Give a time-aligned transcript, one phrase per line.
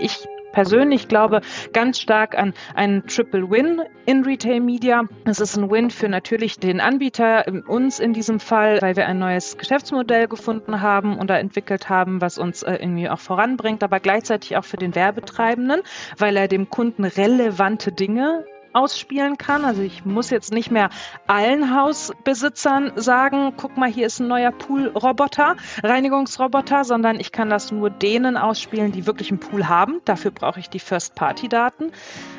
[0.00, 1.40] Ich persönlich glaube
[1.72, 5.04] ganz stark an einen Triple Win in Retail Media.
[5.24, 9.18] Es ist ein Win für natürlich den Anbieter, uns in diesem Fall, weil wir ein
[9.20, 14.56] neues Geschäftsmodell gefunden haben oder entwickelt haben, was uns äh, irgendwie auch voranbringt, aber gleichzeitig
[14.56, 15.82] auch für den Werbetreibenden,
[16.16, 19.64] weil er dem Kunden relevante Dinge ausspielen kann.
[19.64, 20.90] Also ich muss jetzt nicht mehr
[21.26, 27.72] allen Hausbesitzern sagen, guck mal, hier ist ein neuer Poolroboter, Reinigungsroboter, sondern ich kann das
[27.72, 30.00] nur denen ausspielen, die wirklich einen Pool haben.
[30.04, 31.92] Dafür brauche ich die First-Party-Daten.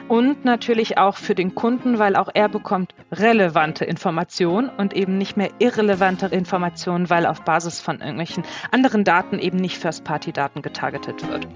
[0.07, 5.37] Und natürlich auch für den Kunden, weil auch er bekommt relevante Informationen und eben nicht
[5.37, 11.47] mehr irrelevante Informationen, weil auf Basis von irgendwelchen anderen Daten eben nicht First-Party-Daten getargetet wird.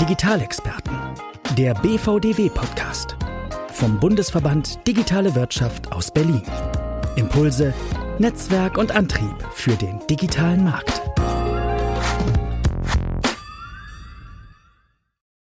[0.00, 0.92] Digitalexperten,
[1.56, 3.16] der BVDW-Podcast
[3.72, 6.42] vom Bundesverband Digitale Wirtschaft aus Berlin.
[7.14, 7.72] Impulse,
[8.18, 11.00] Netzwerk und Antrieb für den digitalen Markt.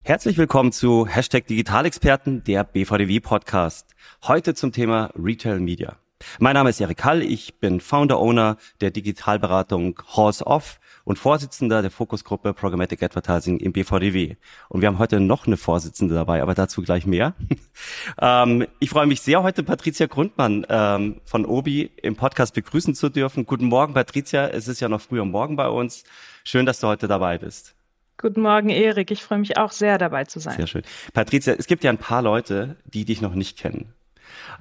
[0.04, 3.96] Herzlich willkommen zu Hashtag Digitalexperten, der BVDW-Podcast.
[4.24, 5.96] Heute zum Thema Retail Media.
[6.40, 11.92] Mein Name ist Erik Hall, ich bin Founder-Owner der Digitalberatung Horse Off und Vorsitzender der
[11.92, 14.36] Fokusgruppe Programmatic Advertising im BVDW.
[14.70, 17.34] Und wir haben heute noch eine Vorsitzende dabei, aber dazu gleich mehr.
[18.22, 23.10] ähm, ich freue mich sehr, heute Patricia Grundmann ähm, von Obi im Podcast begrüßen zu
[23.10, 23.46] dürfen.
[23.46, 24.48] Guten Morgen, Patricia.
[24.48, 26.04] Es ist ja noch früh am Morgen bei uns.
[26.44, 27.76] Schön, dass du heute dabei bist.
[28.18, 29.12] Guten Morgen, Erik.
[29.12, 30.56] Ich freue mich auch sehr, dabei zu sein.
[30.56, 30.84] Sehr schön.
[31.14, 33.94] Patricia, es gibt ja ein paar Leute, die dich noch nicht kennen.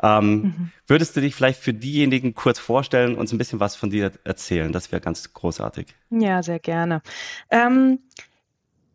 [0.03, 0.71] Ähm, mhm.
[0.87, 4.73] Würdest du dich vielleicht für diejenigen kurz vorstellen, uns ein bisschen was von dir erzählen?
[4.73, 5.95] Das wäre ganz großartig.
[6.11, 7.03] Ja, sehr gerne.
[7.51, 8.01] Ähm,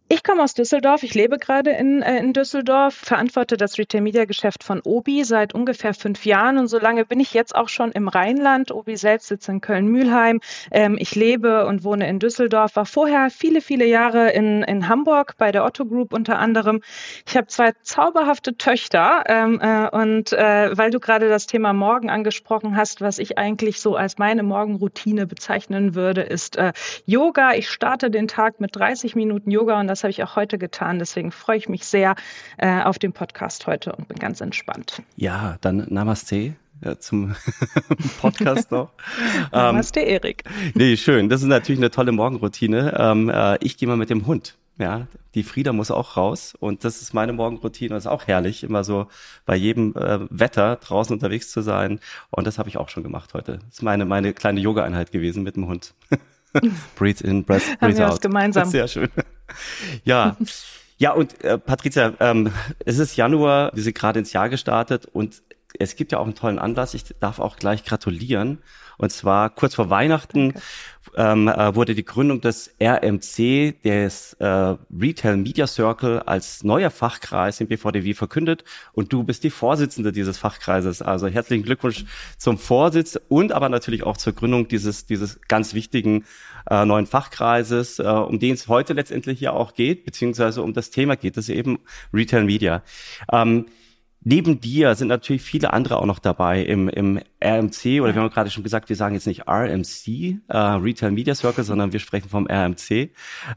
[0.10, 1.04] ich komme aus Düsseldorf.
[1.04, 6.26] Ich lebe gerade in, äh, in Düsseldorf, verantworte das Retail-Media-Geschäft von Obi seit ungefähr fünf
[6.26, 8.72] Jahren und so lange bin ich jetzt auch schon im Rheinland.
[8.72, 10.40] Obi selbst sitzt in Köln-Mühlheim.
[10.72, 15.36] Ähm, ich lebe und wohne in Düsseldorf, war vorher viele, viele Jahre in, in Hamburg
[15.38, 16.82] bei der Otto Group unter anderem.
[17.28, 22.10] Ich habe zwei zauberhafte Töchter ähm, äh, und äh, weil du gerade das Thema Morgen
[22.10, 26.72] angesprochen hast, was ich eigentlich so als meine Morgenroutine bezeichnen würde, ist äh,
[27.06, 27.56] Yoga.
[27.56, 30.60] Ich starte den Tag mit 30 Minuten Yoga und das das habe ich auch heute
[30.60, 31.00] getan.
[31.00, 32.16] Deswegen freue ich mich sehr
[32.58, 35.02] äh, auf den Podcast heute und bin ganz entspannt.
[35.16, 36.54] Ja, dann Namaste.
[36.86, 37.36] Ja, zum
[38.22, 38.92] Podcast noch.
[39.52, 40.44] Namaste, ähm, Erik.
[40.76, 41.28] Nee, schön.
[41.28, 42.96] Das ist natürlich eine tolle Morgenroutine.
[42.96, 44.56] Ähm, äh, ich gehe mal mit dem Hund.
[44.78, 47.96] Ja, die Frieda muss auch raus und das ist meine Morgenroutine.
[47.96, 49.08] Das ist auch herrlich, immer so
[49.48, 52.00] bei jedem äh, Wetter draußen unterwegs zu sein.
[52.30, 53.54] Und das habe ich auch schon gemacht heute.
[53.54, 55.96] Das ist meine, meine kleine Yoga-Einheit gewesen mit dem Hund.
[56.96, 58.12] breathe in, breath, breathe Haben wir out.
[58.12, 58.70] Was gemeinsam.
[58.70, 59.10] Sehr schön.
[60.04, 60.38] Ja.
[61.00, 62.52] Ja, und äh, Patricia, ähm,
[62.84, 65.44] es ist Januar, wir sind gerade ins Jahr gestartet und
[65.78, 66.96] es gibt ja auch einen tollen Anlass.
[66.96, 68.60] Ich darf auch gleich gratulieren.
[68.98, 70.56] Und zwar kurz vor Weihnachten
[71.18, 77.60] ähm, äh, wurde die Gründung des RMC, des äh, Retail Media Circle, als neuer Fachkreis
[77.60, 78.64] im BVDW verkündet.
[78.94, 81.02] Und du bist die Vorsitzende dieses Fachkreises.
[81.02, 82.06] Also herzlichen Glückwunsch
[82.38, 86.24] zum Vorsitz und aber natürlich auch zur Gründung dieses, dieses ganz wichtigen
[86.70, 90.92] äh, neuen Fachkreises, äh, um den es heute letztendlich ja auch geht, beziehungsweise um das
[90.92, 91.80] Thema geht, das eben
[92.14, 92.84] Retail Media.
[93.32, 93.66] Ähm,
[94.22, 98.30] Neben dir sind natürlich viele andere auch noch dabei im, im RMC oder wir haben
[98.30, 100.08] gerade schon gesagt, wir sagen jetzt nicht RMC,
[100.48, 103.12] äh, Retail Media Circle, sondern wir sprechen vom RMC.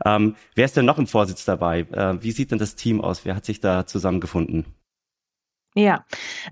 [0.04, 1.81] Ähm, wer ist denn noch im Vorsitz dabei?
[1.81, 3.25] Äh, wie sieht denn das Team aus?
[3.25, 4.66] Wer hat sich da zusammengefunden?
[5.75, 6.04] Ja,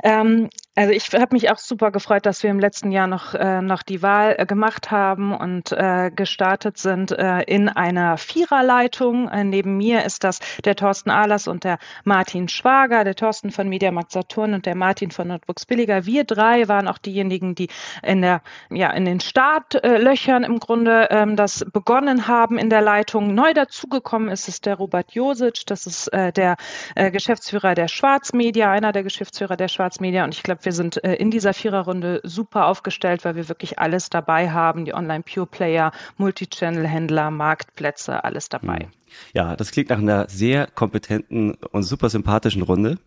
[0.05, 3.61] ähm, also ich habe mich auch super gefreut, dass wir im letzten Jahr noch, äh,
[3.61, 9.29] noch die Wahl äh, gemacht haben und äh, gestartet sind äh, in einer Viererleitung.
[9.29, 13.69] Äh, neben mir ist das der Thorsten Ahlers und der Martin Schwager, der Thorsten von
[13.69, 16.07] Mediamarkt Saturn und der Martin von Notebooks Billiger.
[16.07, 17.71] Wir drei waren auch diejenigen, die
[18.05, 18.41] in der
[18.71, 23.35] ja in den Startlöchern im Grunde ähm, das begonnen haben in der Leitung.
[23.35, 26.57] Neu dazugekommen ist es der Robert Josic, das ist äh, der
[26.95, 31.15] äh, Geschäftsführer der Schwarzmedia, einer der Geschäftsführer der Schwarzmedia und ich glaube, wir sind äh,
[31.15, 38.23] in dieser Viererrunde super aufgestellt, weil wir wirklich alles dabei haben, die Online-Pure-Player, Multichannel-Händler, Marktplätze,
[38.23, 38.81] alles dabei.
[38.81, 38.91] Hm.
[39.33, 42.99] Ja, das klingt nach einer sehr kompetenten und super sympathischen Runde.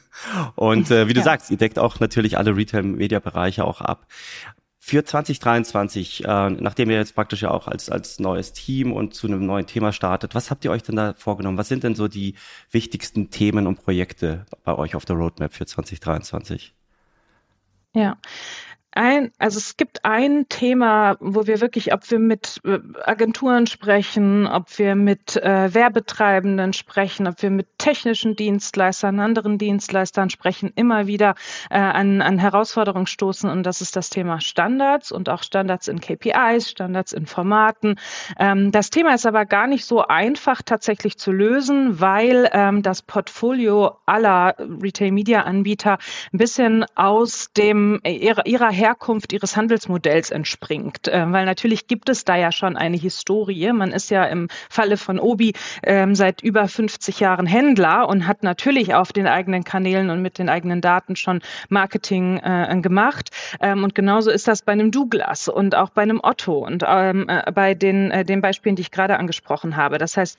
[0.54, 1.24] und äh, wie du ja.
[1.24, 4.06] sagst, ihr deckt auch natürlich alle Retail-Media-Bereiche auch ab
[4.78, 9.26] für 2023, äh, nachdem ihr jetzt praktisch ja auch als, als neues Team und zu
[9.26, 11.58] einem neuen Thema startet, was habt ihr euch denn da vorgenommen?
[11.58, 12.36] Was sind denn so die
[12.70, 16.77] wichtigsten Themen und Projekte bei euch auf der Roadmap für 2023?
[17.98, 18.16] Ja,
[18.98, 24.48] ein, also es gibt ein Thema, wo wir wirklich, ob wir mit äh, Agenturen sprechen,
[24.48, 31.06] ob wir mit äh, Werbetreibenden sprechen, ob wir mit technischen Dienstleistern, anderen Dienstleistern sprechen, immer
[31.06, 31.36] wieder
[31.70, 36.00] äh, an, an Herausforderungen stoßen und das ist das Thema Standards und auch Standards in
[36.00, 38.00] KPIs, Standards in Formaten.
[38.36, 43.02] Ähm, das Thema ist aber gar nicht so einfach tatsächlich zu lösen, weil ähm, das
[43.02, 45.98] Portfolio aller Retail-Media-Anbieter
[46.32, 51.08] ein bisschen aus dem ihrer, ihrer Herkunft ihres Handelsmodells entspringt.
[51.08, 53.72] Äh, weil natürlich gibt es da ja schon eine Historie.
[53.72, 55.52] Man ist ja im Falle von Obi
[55.82, 60.38] ähm, seit über 50 Jahren Händler und hat natürlich auf den eigenen Kanälen und mit
[60.38, 63.30] den eigenen Daten schon Marketing äh, gemacht.
[63.60, 67.28] Ähm, und genauso ist das bei einem Douglas und auch bei einem Otto und ähm,
[67.28, 69.98] äh, bei den, äh, den Beispielen, die ich gerade angesprochen habe.
[69.98, 70.38] Das heißt,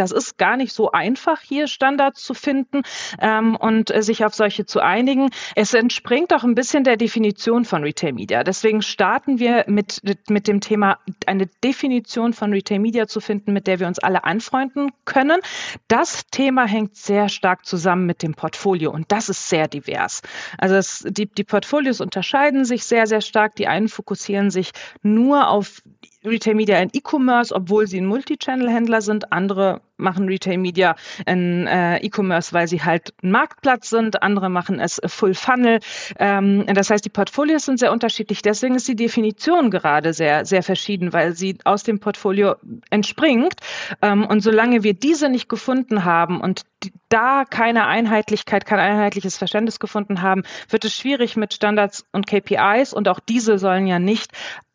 [0.00, 2.82] das ist gar nicht so einfach, hier Standards zu finden
[3.20, 5.28] ähm, und äh, sich auf solche zu einigen.
[5.54, 8.42] Es entspringt auch ein bisschen der Definition von Retail Media.
[8.42, 13.66] Deswegen starten wir mit, mit dem Thema, eine Definition von Retail Media zu finden, mit
[13.66, 15.40] der wir uns alle anfreunden können.
[15.88, 20.22] Das Thema hängt sehr stark zusammen mit dem Portfolio und das ist sehr divers.
[20.56, 23.54] Also es, die, die Portfolios unterscheiden sich sehr, sehr stark.
[23.56, 24.70] Die einen fokussieren sich
[25.02, 25.82] nur auf
[26.24, 29.32] Retail Media in E-Commerce, obwohl sie ein Multichannel-Händler sind.
[29.32, 30.96] Andere machen Retail Media
[31.26, 34.22] in äh, E-Commerce, weil sie halt ein Marktplatz sind.
[34.22, 35.80] Andere machen es Full Funnel.
[36.18, 38.42] Ähm, das heißt, die Portfolios sind sehr unterschiedlich.
[38.42, 42.56] Deswegen ist die Definition gerade sehr, sehr verschieden, weil sie aus dem Portfolio
[42.90, 43.54] entspringt.
[44.02, 49.36] Ähm, und solange wir diese nicht gefunden haben und die, da keine Einheitlichkeit, kein einheitliches
[49.36, 53.98] Verständnis gefunden haben, wird es schwierig mit Standards und KPIs und auch diese sollen ja
[53.98, 54.32] nicht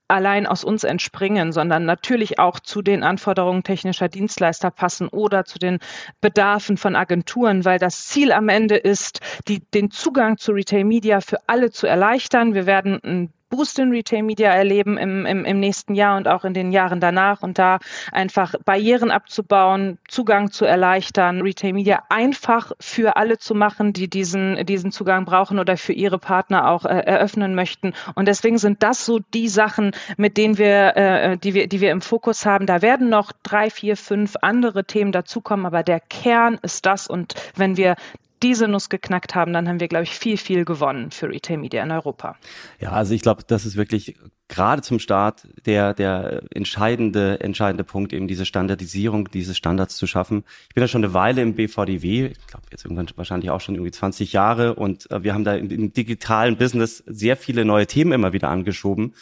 [0.07, 5.57] allein aus uns entspringen, sondern natürlich auch zu den Anforderungen technischer Dienstleister passen oder zu
[5.57, 5.79] den
[6.21, 11.21] Bedarfen von Agenturen, weil das Ziel am Ende ist, die, den Zugang zu Retail Media
[11.21, 12.53] für alle zu erleichtern.
[12.53, 16.43] Wir werden ein Boost in Retail Media erleben im, im, im nächsten Jahr und auch
[16.43, 17.79] in den Jahren danach und da
[18.11, 24.65] einfach Barrieren abzubauen, Zugang zu erleichtern, Retail Media einfach für alle zu machen, die diesen,
[24.65, 27.93] diesen Zugang brauchen oder für ihre Partner auch äh, eröffnen möchten.
[28.15, 31.91] Und deswegen sind das so die Sachen, mit denen wir, äh, die wir, die wir
[31.91, 32.65] im Fokus haben.
[32.65, 37.07] Da werden noch drei, vier, fünf andere Themen dazukommen, aber der Kern ist das.
[37.07, 37.95] Und wenn wir
[38.43, 41.83] diese Nuss geknackt haben, dann haben wir, glaube ich, viel, viel gewonnen für Retail Media
[41.83, 42.35] in Europa.
[42.79, 44.15] Ja, also ich glaube, das ist wirklich
[44.47, 50.43] gerade zum Start der, der entscheidende, entscheidende Punkt, eben diese Standardisierung, diese Standards zu schaffen.
[50.69, 53.75] Ich bin ja schon eine Weile im BVDW, ich glaube jetzt irgendwann wahrscheinlich auch schon
[53.75, 57.87] irgendwie 20 Jahre und äh, wir haben da im, im digitalen Business sehr viele neue
[57.87, 59.13] Themen immer wieder angeschoben.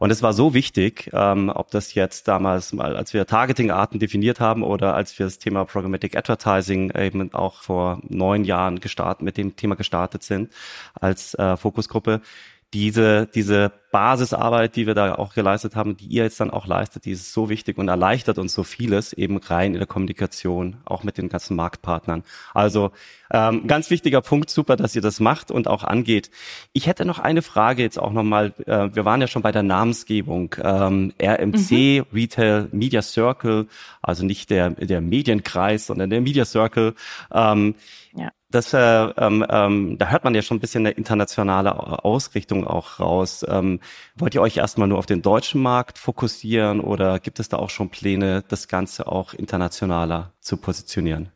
[0.00, 4.40] Und es war so wichtig, ähm, ob das jetzt damals mal, als wir Targeting-Arten definiert
[4.40, 9.36] haben oder als wir das Thema Programmatic Advertising eben auch vor neun Jahren gestartet, mit
[9.36, 10.50] dem Thema gestartet sind
[10.94, 12.22] als äh, Fokusgruppe,
[12.72, 17.04] diese, diese Basisarbeit, die wir da auch geleistet haben, die ihr jetzt dann auch leistet,
[17.04, 21.02] die ist so wichtig und erleichtert uns so vieles eben rein in der Kommunikation, auch
[21.02, 22.22] mit den ganzen Marktpartnern.
[22.54, 22.92] Also
[23.32, 26.30] ähm, ganz wichtiger Punkt, super, dass ihr das macht und auch angeht.
[26.72, 28.52] Ich hätte noch eine Frage jetzt auch nochmal.
[28.66, 30.54] Äh, wir waren ja schon bei der Namensgebung.
[30.62, 32.06] Ähm, RMC, mhm.
[32.12, 33.66] Retail Media Circle,
[34.00, 36.94] also nicht der, der Medienkreis, sondern der Media Circle.
[37.32, 37.74] Ähm,
[38.14, 42.66] ja das, äh, ähm, ähm, da hört man ja schon ein bisschen eine internationale Ausrichtung
[42.66, 43.44] auch raus.
[43.48, 43.80] Ähm,
[44.16, 47.70] wollt ihr euch erstmal nur auf den deutschen Markt fokussieren oder gibt es da auch
[47.70, 51.30] schon Pläne, das Ganze auch internationaler zu positionieren?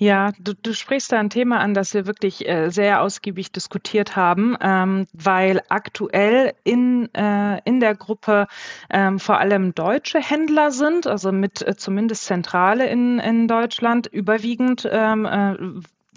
[0.00, 4.16] Ja, du, du sprichst da ein Thema an, das wir wirklich äh, sehr ausgiebig diskutiert
[4.16, 8.46] haben, ähm, weil aktuell in, äh, in der Gruppe
[8.88, 14.88] ähm, vor allem deutsche Händler sind, also mit äh, zumindest Zentrale in, in Deutschland, überwiegend
[14.90, 15.56] ähm, äh,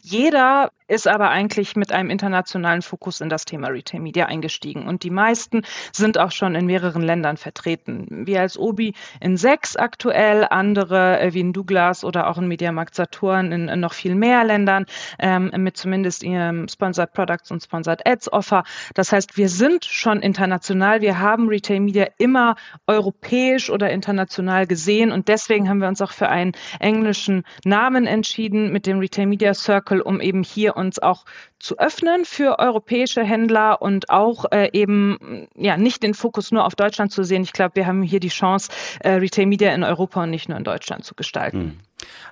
[0.03, 4.87] jeder ist aber eigentlich mit einem internationalen Fokus in das Thema Retail Media eingestiegen.
[4.87, 8.07] Und die meisten sind auch schon in mehreren Ländern vertreten.
[8.25, 12.93] Wir als Obi in sechs aktuell, andere äh, wie in Douglas oder auch in Mediamarkt
[12.93, 14.85] Saturn in, noch viel mehr Ländern
[15.17, 18.63] ähm, mit zumindest ihrem Sponsored Products und Sponsored Ads Offer.
[18.93, 21.01] Das heißt, wir sind schon international.
[21.01, 26.11] Wir haben Retail Media immer europäisch oder international gesehen und deswegen haben wir uns auch
[26.11, 31.25] für einen englischen Namen entschieden mit dem Retail Media Circle, um eben hier uns auch
[31.59, 36.75] zu öffnen für europäische Händler und auch äh, eben ja nicht den Fokus nur auf
[36.75, 37.43] Deutschland zu sehen.
[37.43, 40.57] Ich glaube, wir haben hier die Chance, äh, Retail Media in Europa und nicht nur
[40.57, 41.59] in Deutschland zu gestalten.
[41.59, 41.79] Hm.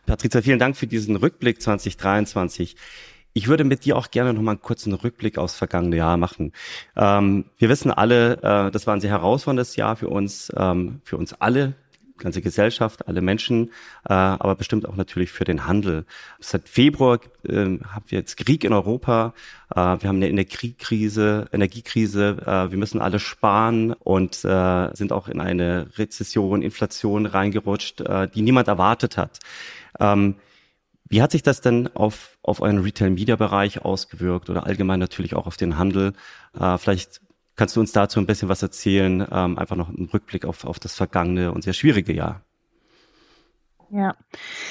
[0.05, 2.75] Patricia, vielen Dank für diesen Rückblick 2023.
[3.33, 6.51] Ich würde mit dir auch gerne noch mal einen kurzen Rückblick aufs vergangene Jahr machen.
[6.97, 11.17] Ähm, wir wissen alle, äh, das war ein sehr herausforderndes Jahr für uns, ähm, für
[11.17, 11.73] uns alle
[12.21, 13.71] ganze Gesellschaft, alle Menschen,
[14.07, 16.05] äh, aber bestimmt auch natürlich für den Handel.
[16.39, 19.33] Seit Februar äh, haben wir jetzt Krieg in Europa,
[19.71, 25.27] äh, wir haben eine Energiekrise, Energiekrise, äh, wir müssen alle sparen und äh, sind auch
[25.27, 29.39] in eine Rezession, Inflation reingerutscht, äh, die niemand erwartet hat.
[29.99, 30.35] Ähm,
[31.11, 35.57] wie hat sich das denn auf, auf euren Retail-Media-Bereich ausgewirkt oder allgemein natürlich auch auf
[35.57, 36.13] den Handel?
[36.57, 37.19] Äh, vielleicht
[37.55, 39.27] Kannst du uns dazu ein bisschen was erzählen?
[39.31, 42.43] Ähm, einfach noch einen Rückblick auf, auf das vergangene und sehr schwierige Jahr.
[43.93, 44.15] Ja,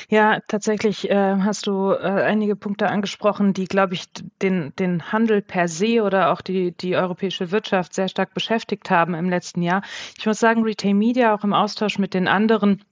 [0.09, 4.07] ja, tatsächlich äh, hast du äh, einige Punkte angesprochen, die, glaube ich,
[4.41, 9.13] den, den Handel per se oder auch die, die europäische Wirtschaft sehr stark beschäftigt haben
[9.13, 9.83] im letzten Jahr.
[10.17, 12.83] Ich muss sagen, Retail Media auch im Austausch mit den anderen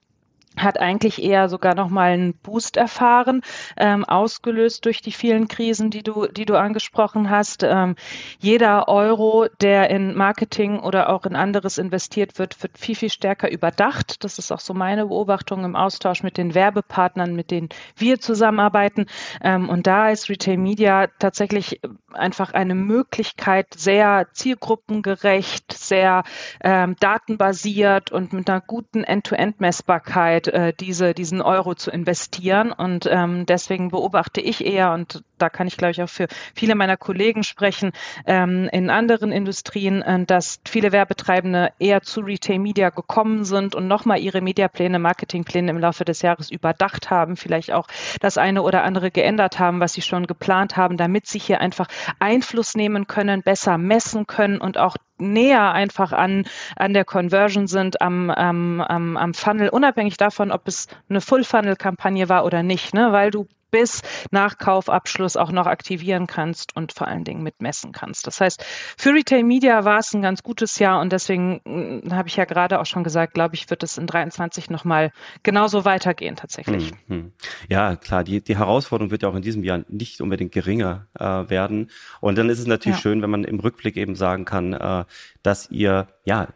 [0.62, 3.42] hat eigentlich eher sogar noch mal einen Boost erfahren,
[3.76, 7.62] ähm, ausgelöst durch die vielen Krisen, die du, die du angesprochen hast.
[7.62, 7.96] Ähm,
[8.38, 13.50] jeder Euro, der in Marketing oder auch in anderes investiert wird, wird viel, viel stärker
[13.50, 14.24] überdacht.
[14.24, 19.06] Das ist auch so meine Beobachtung im Austausch mit den Werbepartnern, mit denen wir zusammenarbeiten.
[19.42, 21.80] Ähm, und da ist Retail Media tatsächlich
[22.12, 26.24] einfach eine Möglichkeit, sehr zielgruppengerecht, sehr
[26.62, 32.72] ähm, datenbasiert und mit einer guten End-to-End-Messbarkeit äh, diese, diesen Euro zu investieren.
[32.72, 36.74] Und ähm, deswegen beobachte ich eher, und da kann ich, glaube ich, auch für viele
[36.74, 37.92] meiner Kollegen sprechen,
[38.26, 43.86] ähm, in anderen Industrien, äh, dass viele Werbetreibende eher zu Retail Media gekommen sind und
[43.86, 47.88] nochmal ihre Mediapläne, Marketingpläne im Laufe des Jahres überdacht haben, vielleicht auch
[48.20, 51.88] das eine oder andere geändert haben, was sie schon geplant haben, damit sie hier einfach
[52.18, 56.44] Einfluss nehmen können, besser messen können und auch näher einfach an,
[56.76, 62.28] an der Conversion sind, am, am, am, am Funnel, unabhängig davon, ob es eine Full-Funnel-Kampagne
[62.28, 63.12] war oder nicht, ne?
[63.12, 68.26] weil du bis nach Kaufabschluss auch noch aktivieren kannst und vor allen Dingen mitmessen kannst.
[68.26, 68.64] Das heißt,
[68.96, 72.44] für Retail Media war es ein ganz gutes Jahr und deswegen hm, habe ich ja
[72.44, 76.92] gerade auch schon gesagt, glaube ich, wird es in 23 nochmal genauso weitergehen tatsächlich.
[77.08, 77.32] Mhm.
[77.68, 81.24] Ja, klar, die, die Herausforderung wird ja auch in diesem Jahr nicht unbedingt geringer äh,
[81.24, 81.90] werden.
[82.20, 83.02] Und dann ist es natürlich ja.
[83.02, 85.04] schön, wenn man im Rückblick eben sagen kann, äh,
[85.42, 86.48] dass ihr ja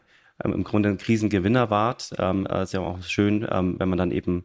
[0.45, 2.11] im Grunde ein Krisengewinner wart.
[2.19, 4.45] Ähm, äh, ist ja auch schön, ähm, wenn man dann eben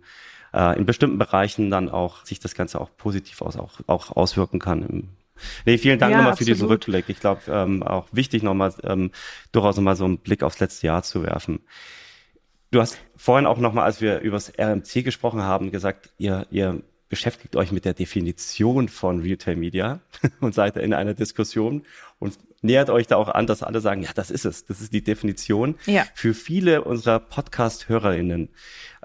[0.53, 4.59] äh, in bestimmten Bereichen dann auch sich das Ganze auch positiv aus, auch, auch auswirken
[4.59, 5.09] kann.
[5.65, 6.55] Nee, vielen Dank ja, nochmal für absolut.
[6.55, 7.05] diesen Rückblick.
[7.09, 9.11] Ich glaube, ähm, auch wichtig nochmal, ähm,
[9.51, 11.59] durchaus nochmal so einen Blick aufs letzte Jahr zu werfen.
[12.71, 16.81] Du hast vorhin auch nochmal, als wir über das RMC gesprochen haben, gesagt, ihr, ihr
[17.09, 19.99] beschäftigt euch mit der Definition von Retail Media
[20.39, 21.83] und seid in einer Diskussion
[22.19, 24.93] und nähert euch da auch an, dass alle sagen, ja, das ist es, das ist
[24.93, 25.75] die Definition.
[25.85, 26.05] Ja.
[26.15, 28.49] Für viele unserer Podcast-HörerInnen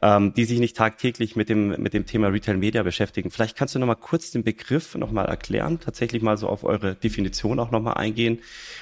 [0.02, 3.30] ähm, die sich nicht tagtäglich mit dem, mit dem Thema Retail Media beschäftigen.
[3.30, 7.60] Vielleicht kannst du nochmal kurz den Begriff nochmal erklären, tatsächlich mal so auf eure Definition
[7.60, 8.40] auch nochmal eingehen.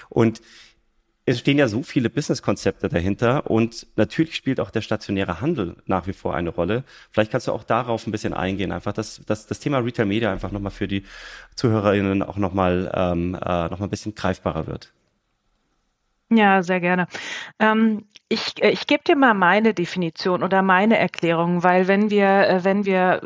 [0.08, 0.40] Und
[1.26, 6.06] es stehen ja so viele Businesskonzepte dahinter und natürlich spielt auch der stationäre Handel nach
[6.06, 6.84] wie vor eine Rolle.
[7.10, 10.32] Vielleicht kannst du auch darauf ein bisschen eingehen, einfach dass, dass das Thema Retail Media
[10.32, 11.04] einfach nochmal für die
[11.54, 14.92] ZuhörerInnen auch nochmal ähm, äh, noch ein bisschen greifbarer wird.
[16.30, 17.06] Ja, sehr gerne.
[17.58, 22.49] Ähm, ich äh, ich gebe dir mal meine Definition oder meine Erklärung, weil wenn wir,
[22.49, 23.20] äh, wenn wir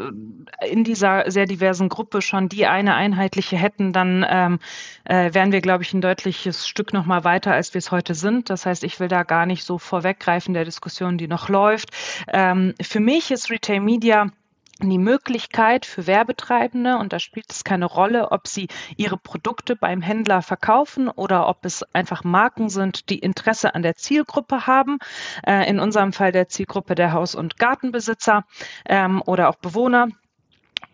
[0.60, 4.58] äh, in dieser sehr diversen Gruppe schon die eine einheitliche hätten, dann ähm,
[5.04, 8.14] äh, wären wir, glaube ich, ein deutliches Stück noch mal weiter, als wir es heute
[8.14, 8.50] sind.
[8.50, 11.90] Das heißt, ich will da gar nicht so vorweggreifen der Diskussion, die noch läuft.
[12.28, 14.30] Ähm, für mich ist Retail Media
[14.80, 20.02] die Möglichkeit für Werbetreibende, und da spielt es keine Rolle, ob sie ihre Produkte beim
[20.02, 24.98] Händler verkaufen oder ob es einfach Marken sind, die Interesse an der Zielgruppe haben,
[25.46, 28.44] äh, in unserem Fall der Zielgruppe der Haus- und Gartenbesitzer
[28.86, 30.08] ähm, oder auch Bewohner,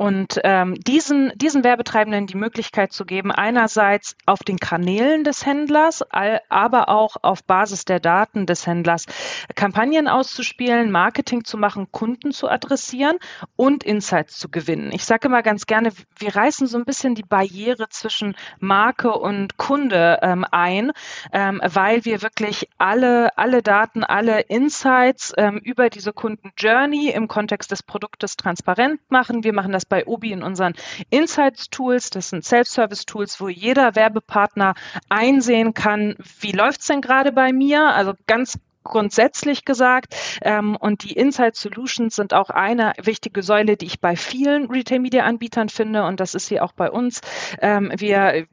[0.01, 6.03] und ähm, diesen, diesen Werbetreibenden die Möglichkeit zu geben, einerseits auf den Kanälen des Händlers,
[6.49, 9.05] aber auch auf Basis der Daten des Händlers
[9.57, 13.19] Kampagnen auszuspielen, Marketing zu machen, Kunden zu adressieren
[13.57, 14.91] und Insights zu gewinnen.
[14.91, 19.59] Ich sage immer ganz gerne, wir reißen so ein bisschen die Barriere zwischen Marke und
[19.59, 20.93] Kunde ähm, ein,
[21.35, 27.71] ähm, weil wir wirklich alle, alle Daten, alle Insights ähm, über diese Kunden-Journey im Kontext
[27.71, 29.45] des Produktes transparent machen.
[29.45, 30.73] Wir machen das bei Obi in unseren
[31.11, 32.09] Insights-Tools.
[32.09, 34.73] Das sind Self-Service-Tools, wo jeder Werbepartner
[35.11, 37.85] einsehen kann, wie läuft's denn gerade bei mir?
[37.89, 40.17] Also ganz grundsätzlich gesagt.
[40.43, 45.69] Ähm, und die Insight Solutions sind auch eine wichtige Säule, die ich bei vielen Retail-Media-Anbietern
[45.69, 46.05] finde.
[46.05, 47.21] Und das ist sie auch bei uns.
[47.61, 48.47] Ähm, wir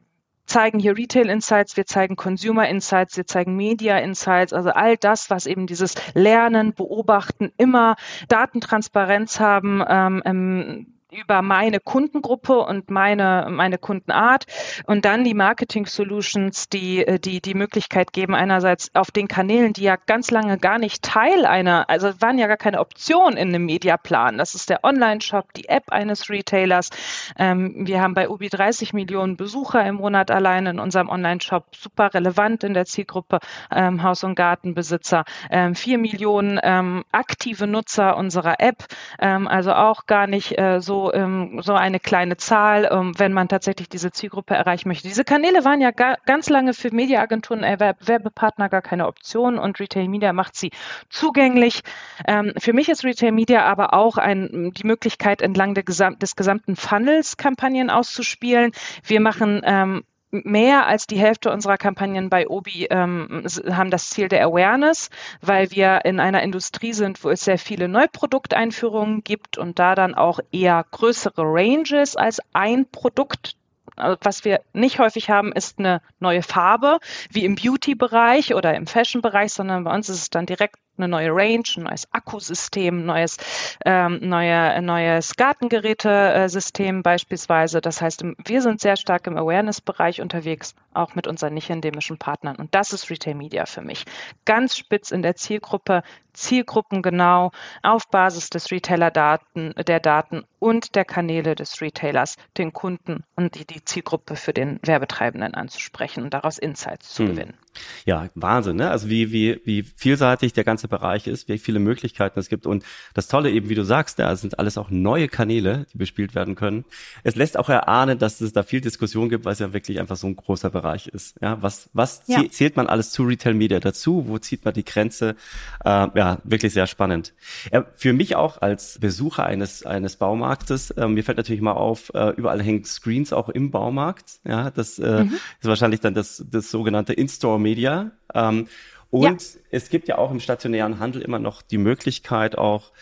[0.48, 5.28] zeigen hier Retail Insights, wir zeigen Consumer Insights, wir zeigen Media Insights, also all das,
[5.28, 7.96] was eben dieses Lernen, Beobachten, immer
[8.28, 14.44] Datentransparenz haben, ähm, über meine Kundengruppe und meine, meine Kundenart
[14.86, 19.72] und dann die Marketing Solutions, die, äh, die die Möglichkeit geben, einerseits auf den Kanälen,
[19.72, 23.48] die ja ganz lange gar nicht Teil einer, also waren ja gar keine Option in
[23.48, 24.36] einem Mediaplan.
[24.36, 26.90] Das ist der Online-Shop, die App eines Retailers.
[27.38, 32.12] Ähm, wir haben bei Ubi 30 Millionen Besucher im Monat allein in unserem Online-Shop, super
[32.12, 33.38] relevant in der Zielgruppe
[33.74, 35.24] ähm, Haus- und Gartenbesitzer.
[35.50, 38.84] Ähm, vier Millionen ähm, aktive Nutzer unserer App,
[39.20, 43.48] ähm, also auch gar nicht äh, so ähm, so eine kleine Zahl, ähm, wenn man
[43.48, 45.08] tatsächlich diese Zielgruppe erreichen möchte.
[45.08, 49.80] Diese Kanäle waren ja ga, ganz lange für Mediaagenturen, äh, Werbepartner gar keine Option und
[49.80, 50.70] Retail Media macht sie
[51.08, 51.82] zugänglich.
[52.26, 56.76] Ähm, für mich ist Retail Media aber auch ein, die Möglichkeit, entlang Gesam des gesamten
[56.76, 58.72] Funnels Kampagnen auszuspielen.
[59.04, 64.28] Wir machen ähm, mehr als die Hälfte unserer Kampagnen bei Obi ähm, haben das Ziel
[64.28, 69.78] der Awareness, weil wir in einer Industrie sind, wo es sehr viele Neuprodukteinführungen gibt und
[69.78, 73.56] da dann auch eher größere Ranges als ein Produkt
[73.96, 76.98] also was wir nicht häufig haben, ist eine neue Farbe,
[77.30, 81.30] wie im Beauty-Bereich oder im Fashion-Bereich, sondern bei uns ist es dann direkt eine neue
[81.30, 83.36] Range, ein neues Akkusystem, neues,
[83.84, 87.80] ähm, neue, neues Gartengerätesystem beispielsweise.
[87.80, 92.56] Das heißt, wir sind sehr stark im Awareness-Bereich unterwegs, auch mit unseren nicht endemischen Partnern.
[92.56, 94.04] Und das ist Retail Media für mich.
[94.44, 96.02] Ganz spitz in der Zielgruppe,
[96.32, 97.50] zielgruppengenau
[97.82, 103.66] auf Basis des Retailer-Daten, der Daten und der Kanäle des Retailers den Kunden und die,
[103.66, 107.30] die Zielgruppe für den Werbetreibenden anzusprechen und daraus Insights zu hm.
[107.30, 107.58] gewinnen.
[108.04, 108.90] Ja, Wahnsinn, ne?
[108.90, 112.66] Also wie, wie, wie vielseitig der ganze Bereich ist, wie viele Möglichkeiten es gibt.
[112.66, 116.34] Und das Tolle eben, wie du sagst, da sind alles auch neue Kanäle, die bespielt
[116.34, 116.84] werden können.
[117.22, 120.16] Es lässt auch erahnen, dass es da viel Diskussion gibt, weil es ja wirklich einfach
[120.16, 121.36] so ein großer Bereich ist.
[121.40, 122.42] Ja, was, was ja.
[122.50, 124.24] zählt man alles zu Retail Media dazu?
[124.26, 125.36] Wo zieht man die Grenze?
[125.84, 127.34] Äh, ja, wirklich sehr spannend.
[127.72, 132.12] Ja, für mich auch als Besucher eines, eines Baumarktes, äh, mir fällt natürlich mal auf,
[132.14, 134.40] äh, überall hängen Screens auch im Baumarkt.
[134.44, 135.34] Ja, das äh, mhm.
[135.60, 138.10] ist wahrscheinlich dann das, das sogenannte In-Store Media.
[138.34, 138.68] Ähm,
[139.10, 139.60] und ja.
[139.70, 142.92] es gibt ja auch im stationären Handel immer noch die Möglichkeit, auch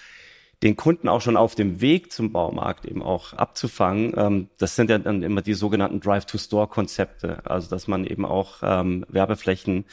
[0.63, 4.15] den Kunden auch schon auf dem Weg zum Baumarkt eben auch abzufangen.
[4.17, 9.05] Ähm, das sind ja dann immer die sogenannten Drive-to-Store-Konzepte, also dass man eben auch ähm,
[9.09, 9.85] Werbeflächen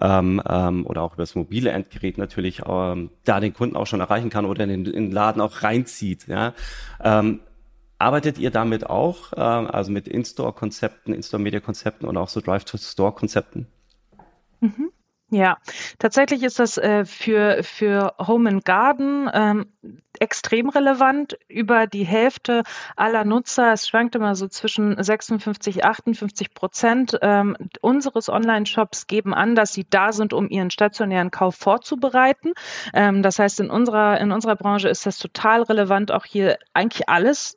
[0.00, 4.00] ähm, ähm, oder auch über das mobile Endgerät natürlich ähm, da den Kunden auch schon
[4.00, 6.26] erreichen kann oder in den, in den Laden auch reinzieht.
[6.26, 6.54] Ja?
[7.02, 7.40] Ähm,
[8.00, 13.66] Arbeitet ihr damit auch, äh, also mit In-Store-Konzepten, In-Store-Media-Konzepten und auch so Drive-to-Store-Konzepten?
[14.60, 14.90] Mhm.
[15.32, 15.58] Ja,
[16.00, 19.66] tatsächlich ist das äh, für, für Home and Garden ähm,
[20.18, 21.38] extrem relevant.
[21.46, 22.64] Über die Hälfte
[22.96, 29.54] aller Nutzer, es schwankt immer so zwischen 56, 58 Prozent ähm, unseres Online-Shops geben an,
[29.54, 32.52] dass sie da sind, um ihren stationären Kauf vorzubereiten.
[32.92, 37.08] Ähm, das heißt, in unserer, in unserer Branche ist das total relevant, auch hier eigentlich
[37.08, 37.56] alles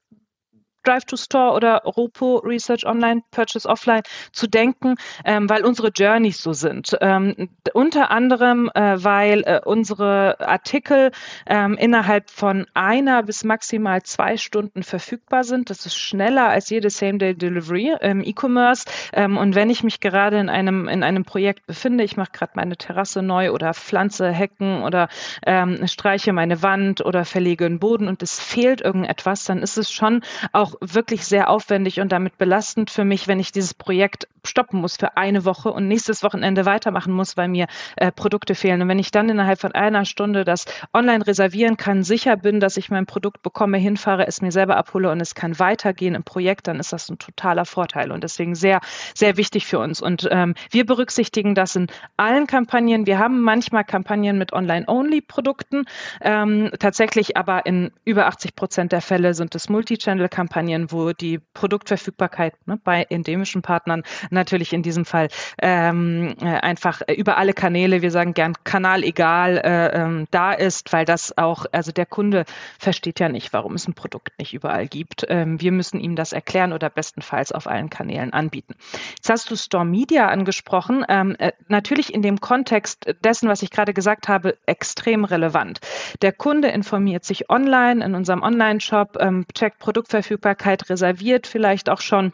[0.84, 6.42] Drive to Store oder Ropo Research Online, Purchase Offline zu denken, ähm, weil unsere Journeys
[6.42, 6.96] so sind.
[7.02, 11.12] Ähm, unter anderem, äh, weil äh, unsere Artikel
[11.48, 15.70] ähm, innerhalb von einer bis maximal zwei Stunden verfügbar sind.
[15.70, 18.86] Das ist schneller als jede Same-Day-Delivery im E-Commerce.
[19.14, 22.54] Ähm, und wenn ich mich gerade in einem, in einem Projekt befinde, ich mache gerade
[22.56, 25.08] meine Terrasse neu oder pflanze Hecken oder
[25.46, 29.92] ähm, streiche meine Wand oder verlege einen Boden und es fehlt irgendetwas, dann ist es
[29.92, 34.82] schon auch wirklich sehr aufwendig und damit belastend für mich, wenn ich dieses Projekt stoppen
[34.82, 38.82] muss für eine Woche und nächstes Wochenende weitermachen muss, weil mir äh, Produkte fehlen.
[38.82, 42.78] Und wenn ich dann innerhalb von einer Stunde das online reservieren kann, sicher bin, dass
[42.78, 46.68] ich mein Produkt bekomme, hinfahre, es mir selber abhole und es kann weitergehen im Projekt,
[46.68, 48.82] dann ist das ein totaler Vorteil und deswegen sehr,
[49.16, 50.02] sehr wichtig für uns.
[50.02, 53.06] Und ähm, wir berücksichtigen das in allen Kampagnen.
[53.06, 55.86] Wir haben manchmal Kampagnen mit Online-Only-Produkten,
[56.22, 62.56] ähm, tatsächlich aber in über 80 Prozent der Fälle sind es Multi-Channel-Kampagnen, wo die Produktverfügbarkeit
[62.68, 65.30] ne, bei endemischen Partnern natürlich in diesem Fall
[65.62, 70.94] ähm, äh, einfach über alle Kanäle, wir sagen gern Kanal egal, äh, ähm, da ist,
[70.94, 72.46] weil das auch, also der Kunde
[72.80, 75.26] versteht ja nicht, warum es ein Produkt nicht überall gibt.
[75.30, 78.76] Ähm, wir müssen ihm das erklären oder bestenfalls auf allen Kanälen anbieten.
[79.16, 81.06] Jetzt hast du Store Media angesprochen.
[81.10, 85.80] Ähm, äh, natürlich in dem Kontext dessen, was ich gerade gesagt habe, extrem relevant.
[86.22, 90.53] Der Kunde informiert sich online in unserem Online-Shop, ähm, checkt Produktverfügbarkeit,
[90.90, 92.34] reserviert vielleicht auch schon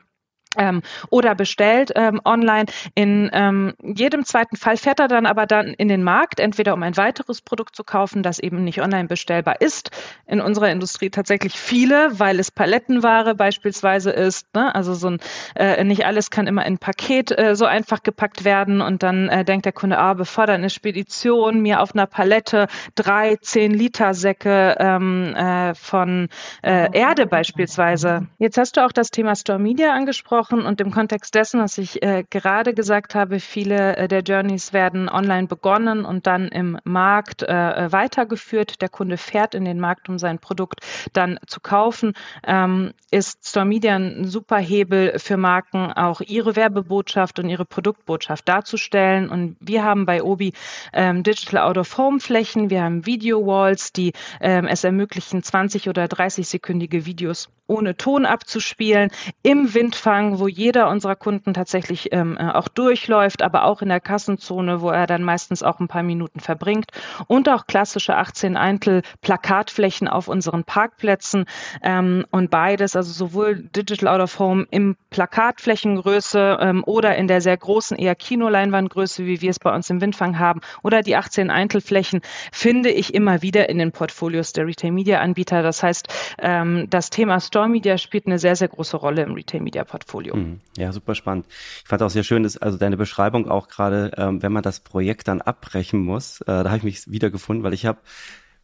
[0.57, 2.65] ähm, oder bestellt ähm, online.
[2.95, 6.83] In ähm, jedem zweiten Fall fährt er dann aber dann in den Markt, entweder um
[6.83, 9.91] ein weiteres Produkt zu kaufen, das eben nicht online bestellbar ist.
[10.25, 14.53] In unserer Industrie tatsächlich viele, weil es Palettenware beispielsweise ist.
[14.55, 14.73] Ne?
[14.73, 15.19] Also so ein,
[15.55, 19.45] äh, nicht alles kann immer in Paket äh, so einfach gepackt werden und dann äh,
[19.45, 24.13] denkt der Kunde, ah, bevor dann eine Spedition mir auf einer Palette drei, zehn Liter
[24.13, 26.29] Säcke ähm, äh, von
[26.63, 28.27] äh, Erde beispielsweise.
[28.37, 31.77] Jetzt hast du auch das Thema Store Media angesprochen angesprochen und im Kontext dessen, was
[31.77, 36.77] ich äh, gerade gesagt habe, viele äh, der Journeys werden online begonnen und dann im
[36.83, 38.81] Markt äh, weitergeführt.
[38.81, 40.81] Der Kunde fährt in den Markt, um sein Produkt
[41.13, 42.13] dann zu kaufen.
[42.45, 48.47] Ähm, ist Store Media ein super Hebel für Marken, auch ihre Werbebotschaft und ihre Produktbotschaft
[48.47, 49.29] darzustellen.
[49.29, 50.53] Und wir haben bei Obi
[50.93, 55.89] ähm, Digital Out of Home Flächen, wir haben Video Walls, die ähm, es ermöglichen, 20
[55.89, 59.11] oder 30 sekündige Videos ohne Ton abzuspielen,
[59.43, 63.99] im Windfang, wo jeder unserer Kunden tatsächlich ähm, äh, auch durchläuft, aber auch in der
[63.99, 66.91] Kassenzone, wo er dann meistens auch ein paar Minuten verbringt
[67.27, 71.45] und auch klassische 18 Eintel Plakatflächen auf unseren Parkplätzen
[71.83, 77.41] ähm, und beides, also sowohl Digital Out of Home im Plakatflächengröße ähm, oder in der
[77.41, 81.51] sehr großen eher Kinoleinwandgröße, wie wir es bei uns im Windfang haben, oder die 18
[81.51, 85.61] Eintelflächen, finde ich immer wieder in den Portfolios der Retail Media Anbieter.
[85.61, 86.07] Das heißt,
[86.39, 89.83] ähm, das Thema Store Store Media spielt eine sehr, sehr große Rolle im Retail Media
[89.83, 90.33] Portfolio.
[90.33, 90.61] Mhm.
[90.77, 91.45] Ja, super spannend.
[91.83, 94.79] Ich fand auch sehr schön, dass also deine Beschreibung auch gerade, ähm, wenn man das
[94.79, 97.99] Projekt dann abbrechen muss, äh, da habe ich mich wiedergefunden, weil ich habe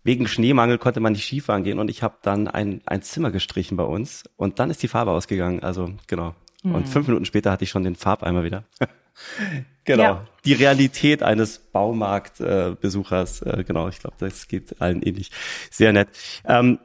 [0.04, 3.76] wegen Schneemangel konnte man nicht Skifahren gehen und ich habe dann ein, ein Zimmer gestrichen
[3.76, 5.62] bei uns und dann ist die Farbe ausgegangen.
[5.62, 6.34] Also genau.
[6.64, 6.76] Mhm.
[6.76, 8.64] Und fünf Minuten später hatte ich schon den Farbeimer wieder.
[9.84, 10.04] genau.
[10.04, 10.28] Ja.
[10.46, 13.42] Die Realität eines Baumarktbesuchers.
[13.42, 15.32] Äh, äh, genau, ich glaube, das geht allen ähnlich.
[15.70, 16.08] Sehr nett.
[16.46, 16.80] Ähm,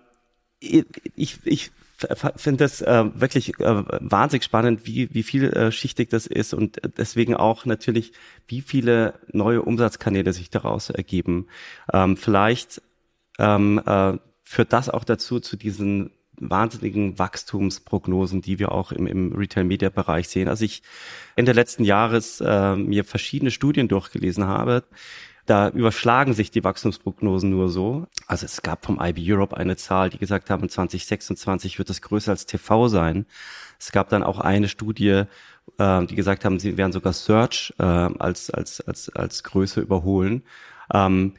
[0.60, 1.70] ich, ich
[2.36, 7.64] finde das äh, wirklich äh, wahnsinnig spannend, wie, wie vielschichtig das ist und deswegen auch
[7.64, 8.12] natürlich,
[8.46, 11.46] wie viele neue Umsatzkanäle sich daraus ergeben.
[11.92, 12.82] Ähm, vielleicht
[13.38, 16.10] ähm, äh, führt das auch dazu, zu diesen
[16.40, 20.48] wahnsinnigen Wachstumsprognosen, die wir auch im, im Retail-Media-Bereich sehen.
[20.48, 20.82] Also ich
[21.36, 24.84] Ende letzten Jahres äh, mir verschiedene Studien durchgelesen habe,
[25.50, 28.06] da überschlagen sich die Wachstumsprognosen nur so.
[28.28, 32.30] Also es gab vom IB Europe eine Zahl, die gesagt haben, 2026 wird es größer
[32.30, 33.26] als TV sein.
[33.76, 35.24] Es gab dann auch eine Studie,
[35.78, 40.44] äh, die gesagt haben, sie werden sogar Search äh, als, als, als, als Größe überholen.
[40.94, 41.34] Ähm,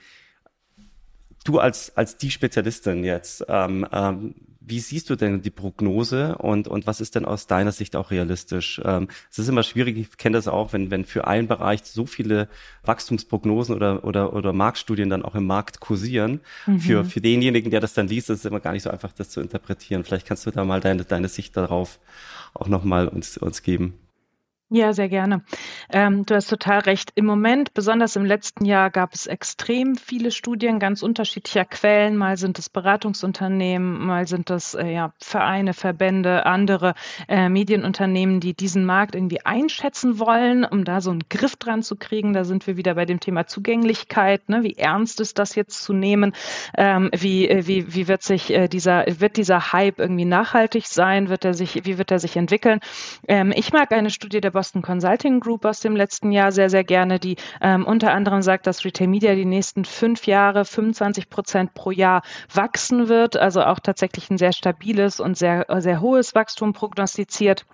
[1.46, 6.68] du als, als die Spezialistin jetzt, ähm, ähm, wie siehst du denn die Prognose und,
[6.68, 8.80] und was ist denn aus deiner Sicht auch realistisch?
[8.86, 12.06] Ähm, es ist immer schwierig, ich kenne das auch, wenn, wenn für einen Bereich so
[12.06, 12.48] viele
[12.84, 16.42] Wachstumsprognosen oder, oder, oder Marktstudien dann auch im Markt kursieren.
[16.68, 16.80] Mhm.
[16.80, 19.30] Für, für denjenigen, der das dann liest, ist es immer gar nicht so einfach, das
[19.30, 20.04] zu interpretieren.
[20.04, 22.00] Vielleicht kannst du da mal deine, deine Sicht darauf
[22.54, 23.96] auch nochmal uns, uns geben.
[24.74, 25.44] Ja, sehr gerne.
[25.92, 27.12] Ähm, du hast total recht.
[27.16, 32.16] Im Moment, besonders im letzten Jahr, gab es extrem viele Studien ganz unterschiedlicher Quellen.
[32.16, 36.94] Mal sind es Beratungsunternehmen, mal sind es äh, ja, Vereine, Verbände, andere
[37.28, 41.98] äh, Medienunternehmen, die diesen Markt irgendwie einschätzen wollen, um da so einen Griff dran zu
[41.98, 42.32] kriegen.
[42.32, 44.48] Da sind wir wieder bei dem Thema Zugänglichkeit.
[44.48, 44.64] Ne?
[44.64, 46.32] Wie ernst ist das jetzt zu nehmen?
[46.78, 51.28] Ähm, wie, äh, wie, wie wird sich äh, dieser, wird dieser Hype irgendwie nachhaltig sein?
[51.28, 52.80] Wird er sich, wie wird er sich entwickeln?
[53.28, 56.84] Ähm, ich mag eine Studie der Boston Consulting Group aus dem letzten Jahr sehr, sehr
[56.84, 61.74] gerne, die ähm, unter anderem sagt, dass Retail Media die nächsten fünf Jahre 25 Prozent
[61.74, 62.22] pro Jahr
[62.54, 67.66] wachsen wird, also auch tatsächlich ein sehr stabiles und sehr, sehr hohes Wachstum prognostiziert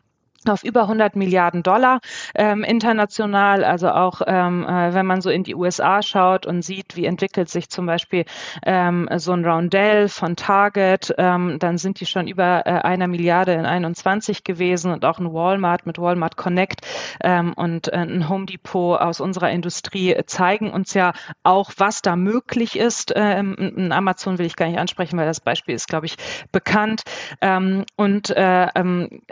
[0.49, 1.99] auf über 100 Milliarden Dollar
[2.35, 3.63] ähm, international.
[3.63, 7.49] Also auch ähm, äh, wenn man so in die USA schaut und sieht, wie entwickelt
[7.49, 8.25] sich zum Beispiel
[8.65, 13.53] ähm, so ein Roundel von Target, ähm, dann sind die schon über äh, einer Milliarde
[13.53, 16.81] in 21 gewesen und auch ein Walmart mit Walmart Connect
[17.23, 22.15] ähm, und äh, ein Home Depot aus unserer Industrie zeigen uns ja auch, was da
[22.15, 23.13] möglich ist.
[23.15, 26.17] Ähm, Amazon will ich gar nicht ansprechen, weil das Beispiel ist, glaube ich,
[26.51, 27.03] bekannt.
[27.41, 28.67] Ähm, und äh,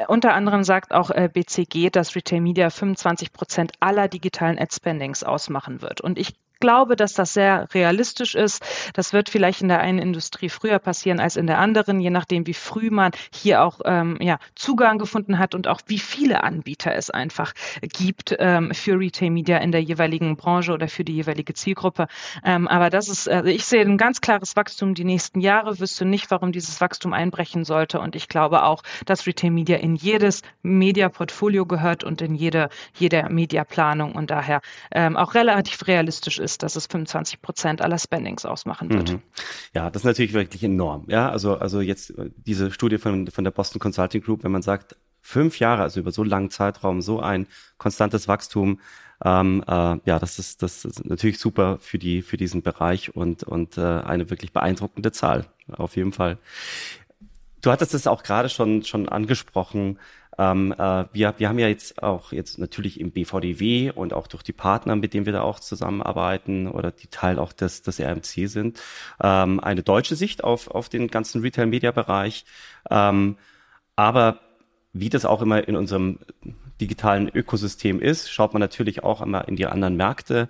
[0.08, 5.82] unter anderem sagt auch äh, BCG, dass Retail Media 25 Prozent aller digitalen Ad-Spendings ausmachen
[5.82, 6.02] wird.
[6.02, 8.64] Und ich glaube, dass das sehr realistisch ist.
[8.94, 12.48] Das wird vielleicht in der einen Industrie früher passieren als in der anderen, je nachdem,
[12.48, 16.96] wie früh man hier auch ähm, ja, Zugang gefunden hat und auch wie viele Anbieter
[16.96, 21.54] es einfach gibt ähm, für Retail Media in der jeweiligen Branche oder für die jeweilige
[21.54, 22.08] Zielgruppe.
[22.44, 26.06] Ähm, aber das ist, also ich sehe ein ganz klares Wachstum die nächsten Jahre, wüsste
[26.06, 28.00] nicht, warum dieses Wachstum einbrechen sollte.
[28.00, 33.28] Und ich glaube auch, dass Retail Media in jedes Media-Portfolio gehört und in jede, jede
[33.30, 38.46] Mediaplanung und daher ähm, auch relativ realistisch ist ist, dass es 25 Prozent aller Spendings
[38.46, 39.12] ausmachen wird.
[39.12, 39.22] Mhm.
[39.74, 41.06] Ja, das ist natürlich wirklich enorm.
[41.08, 44.62] Ja, also, also jetzt äh, diese Studie von, von der Boston Consulting Group, wenn man
[44.62, 48.80] sagt, fünf Jahre, also über so langen Zeitraum, so ein konstantes Wachstum.
[49.24, 49.72] Ähm, äh,
[50.06, 53.82] ja, das ist, das ist natürlich super für die, für diesen Bereich und, und äh,
[53.82, 55.46] eine wirklich beeindruckende Zahl.
[55.72, 56.38] Auf jeden Fall.
[57.62, 59.98] Du hattest es auch gerade schon, schon angesprochen.
[60.38, 64.44] Ähm, äh, wir, wir haben ja jetzt auch jetzt natürlich im BVDW und auch durch
[64.44, 68.50] die Partner, mit denen wir da auch zusammenarbeiten oder die Teil auch des, des RMC
[68.50, 68.82] sind,
[69.22, 72.46] ähm, eine deutsche Sicht auf, auf den ganzen Retail-Media-Bereich.
[72.90, 73.38] Ähm,
[73.96, 74.40] aber
[74.94, 76.20] wie das auch immer in unserem
[76.82, 80.50] digitalen Ökosystem ist, schaut man natürlich auch immer in die anderen Märkte.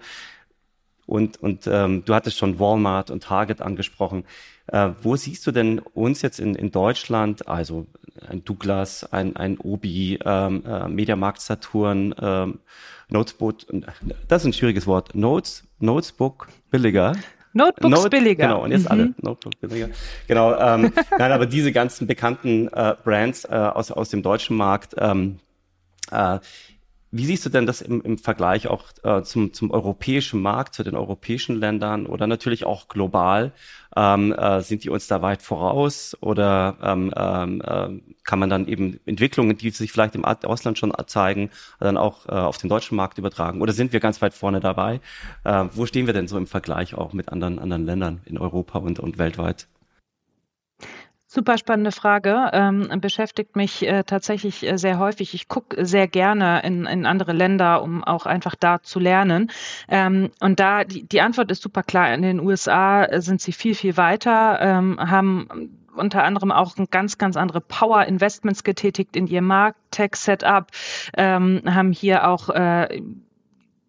[1.05, 4.25] Und, und ähm, du hattest schon Walmart und Target angesprochen.
[4.67, 7.85] Äh, wo siehst du denn uns jetzt in, in Deutschland, also
[8.27, 12.59] ein Douglas, ein, ein Obi, ähm, äh, Mediamarkt Saturn, ähm,
[13.09, 13.57] Notesbook,
[14.27, 17.15] das ist ein schwieriges Wort, Notes, Notesbook billiger.
[17.53, 18.47] Notebooks Note, billiger.
[18.47, 18.91] Genau, und jetzt mhm.
[18.91, 19.89] alle Notebooks billiger.
[20.27, 24.95] Genau, ähm, nein, aber diese ganzen bekannten äh, Brands äh, aus, aus dem deutschen Markt,
[24.97, 25.39] ähm,
[26.11, 26.39] äh,
[27.17, 30.83] wie siehst du denn das im, im Vergleich auch äh, zum, zum europäischen Markt, zu
[30.83, 33.53] den europäischen Ländern oder natürlich auch global?
[33.95, 38.67] Ähm, äh, sind die uns da weit voraus oder ähm, ähm, äh, kann man dann
[38.67, 41.49] eben Entwicklungen, die sich vielleicht im Ausland schon zeigen,
[41.79, 43.61] dann auch äh, auf den deutschen Markt übertragen?
[43.61, 44.99] Oder sind wir ganz weit vorne dabei?
[45.45, 48.79] Äh, wo stehen wir denn so im Vergleich auch mit anderen, anderen Ländern in Europa
[48.79, 49.67] und, und weltweit?
[51.35, 52.49] Super spannende Frage.
[52.53, 55.33] Ähm, beschäftigt mich äh, tatsächlich äh, sehr häufig.
[55.33, 59.51] Ich gucke sehr gerne in, in andere Länder, um auch einfach da zu lernen.
[59.89, 62.13] Ähm, und da die, die Antwort ist super klar.
[62.13, 65.49] In den USA äh, sind sie viel, viel weiter, ähm, haben
[65.93, 70.67] unter anderem auch ganz, ganz andere Power-Investments getätigt in ihr Markt-Tech-Setup,
[71.17, 73.01] ähm, haben hier auch äh,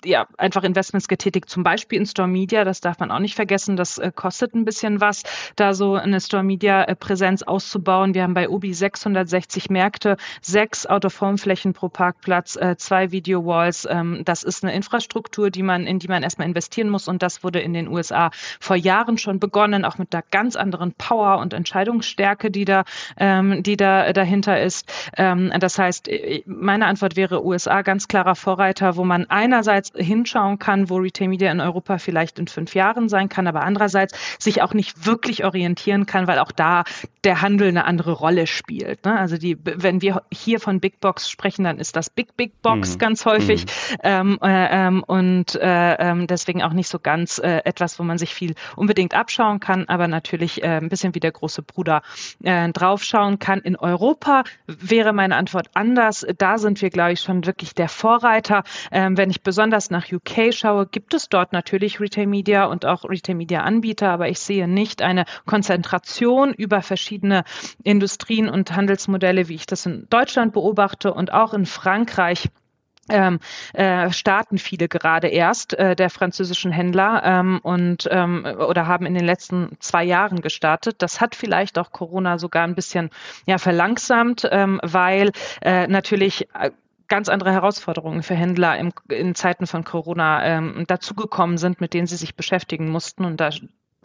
[0.07, 2.65] ja, einfach Investments getätigt, zum Beispiel in Store Media.
[2.65, 3.77] Das darf man auch nicht vergessen.
[3.77, 5.23] Das äh, kostet ein bisschen was,
[5.57, 8.15] da so eine Store Media äh, Präsenz auszubauen.
[8.15, 13.87] Wir haben bei Ubi 660 Märkte, sechs Out-of-Home-Flächen pro Parkplatz, äh, zwei Video Walls.
[13.91, 17.09] Ähm, das ist eine Infrastruktur, die man, in die man erstmal investieren muss.
[17.09, 20.93] Und das wurde in den USA vor Jahren schon begonnen, auch mit einer ganz anderen
[20.93, 22.85] Power und Entscheidungsstärke, die da,
[23.17, 24.91] ähm, die da dahinter ist.
[25.17, 30.59] Ähm, das heißt, äh, meine Antwort wäre USA ganz klarer Vorreiter, wo man einerseits hinschauen
[30.59, 34.63] kann, wo Retail Media in Europa vielleicht in fünf Jahren sein kann, aber andererseits sich
[34.63, 36.85] auch nicht wirklich orientieren kann, weil auch da
[37.27, 39.05] der Handel eine andere Rolle spielt.
[39.05, 39.19] Ne?
[39.19, 42.95] Also die, wenn wir hier von Big Box sprechen, dann ist das Big Big Box
[42.95, 42.99] mhm.
[42.99, 43.97] ganz häufig mhm.
[44.03, 48.17] ähm, äh, ähm, und äh, ähm, deswegen auch nicht so ganz äh, etwas, wo man
[48.19, 52.03] sich viel unbedingt abschauen kann, aber natürlich äh, ein bisschen wie der große Bruder
[52.43, 53.61] äh, draufschauen kann.
[53.61, 56.27] In Europa wäre meine Antwort anders.
[56.39, 58.63] Da sind wir, glaube ich, schon wirklich der Vorreiter.
[58.91, 62.85] Ähm, wenn ich besonders besonders nach UK schaue, gibt es dort natürlich Retail Media und
[62.85, 67.16] auch Retail Media Anbieter, aber ich sehe nicht eine Konzentration über verschiedene
[67.83, 72.49] Industrien und Handelsmodelle, wie ich das in Deutschland beobachte und auch in Frankreich.
[73.09, 73.39] Ähm,
[73.73, 79.15] äh, starten viele gerade erst äh, der französischen Händler ähm, und ähm, oder haben in
[79.15, 80.97] den letzten zwei Jahren gestartet.
[80.99, 83.11] Das hat vielleicht auch Corona sogar ein bisschen
[83.47, 85.31] ja verlangsamt, ähm, weil
[85.63, 86.73] äh, natürlich äh,
[87.09, 92.07] ganz andere Herausforderungen für Händler im, in Zeiten von Corona ähm, dazugekommen sind, mit denen
[92.07, 93.25] sie sich beschäftigen mussten.
[93.25, 93.51] Und da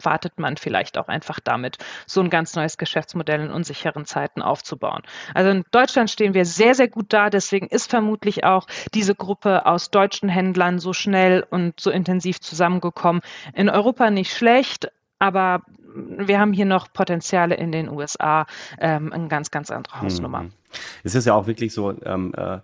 [0.04, 5.02] wartet man vielleicht auch einfach damit, so ein ganz neues Geschäftsmodell in unsicheren Zeiten aufzubauen.
[5.34, 7.30] Also in Deutschland stehen wir sehr, sehr gut da.
[7.30, 13.22] Deswegen ist vermutlich auch diese Gruppe aus deutschen Händlern so schnell und so intensiv zusammengekommen.
[13.54, 15.62] In Europa nicht schlecht, aber
[15.94, 18.46] wir haben hier noch Potenziale in den USA,
[18.80, 20.40] ähm, eine ganz, ganz andere Hausnummer.
[20.40, 20.52] Hm.
[21.04, 22.58] Es ist ja auch wirklich so, ähm, äh,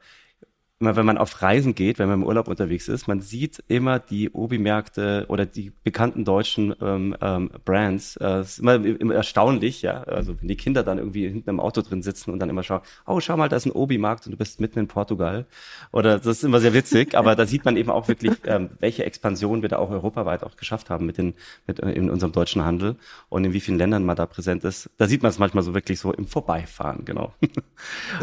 [0.80, 3.98] immer wenn man auf Reisen geht, wenn man im Urlaub unterwegs ist, man sieht immer
[3.98, 8.16] die Obi-Märkte oder die bekannten deutschen ähm, ähm, Brands.
[8.16, 10.04] Äh, ist immer, immer erstaunlich, ja.
[10.04, 12.82] Also wenn die Kinder dann irgendwie hinten im Auto drin sitzen und dann immer schauen,
[13.06, 15.46] oh, schau mal, da ist ein Obi-Markt und du bist mitten in Portugal.
[15.90, 19.04] Oder das ist immer sehr witzig, aber da sieht man eben auch wirklich, ähm, welche
[19.04, 21.34] Expansion wir da auch europaweit auch geschafft haben mit den,
[21.66, 22.94] mit äh, in unserem deutschen Handel
[23.28, 24.90] und in wie vielen Ländern man da präsent ist.
[24.96, 27.32] Da sieht man es manchmal so wirklich so im Vorbeifahren, genau.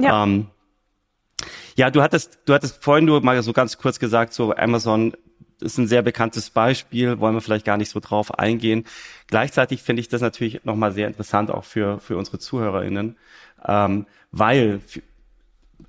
[0.02, 0.24] Ja.
[0.24, 0.48] ähm,
[1.76, 5.14] ja, du hattest, du hattest vorhin nur mal so ganz kurz gesagt, so Amazon
[5.62, 8.86] ist ein sehr bekanntes Beispiel, wollen wir vielleicht gar nicht so drauf eingehen.
[9.28, 13.18] Gleichzeitig finde ich das natürlich nochmal sehr interessant auch für, für unsere ZuhörerInnen,
[13.68, 14.82] ähm, weil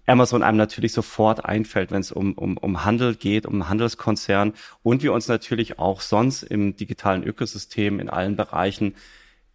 [0.07, 5.03] Amazon einem natürlich sofort einfällt, wenn es um, um, um Handel geht, um Handelskonzern und
[5.03, 8.95] wir uns natürlich auch sonst im digitalen Ökosystem in allen Bereichen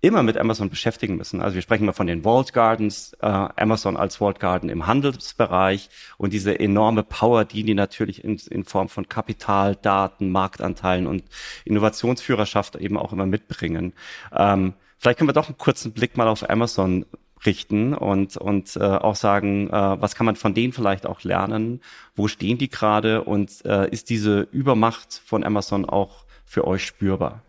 [0.01, 1.41] immer mit Amazon beschäftigen müssen.
[1.41, 5.89] Also wir sprechen mal von den Vault Gardens, äh, Amazon als Vault Garden im Handelsbereich
[6.17, 11.23] und diese enorme Power, die die natürlich in, in Form von Kapital, Daten, Marktanteilen und
[11.65, 13.93] Innovationsführerschaft eben auch immer mitbringen.
[14.35, 17.05] Ähm, vielleicht können wir doch einen kurzen Blick mal auf Amazon
[17.45, 21.81] richten und, und äh, auch sagen, äh, was kann man von denen vielleicht auch lernen,
[22.15, 27.41] wo stehen die gerade und äh, ist diese Übermacht von Amazon auch für euch spürbar?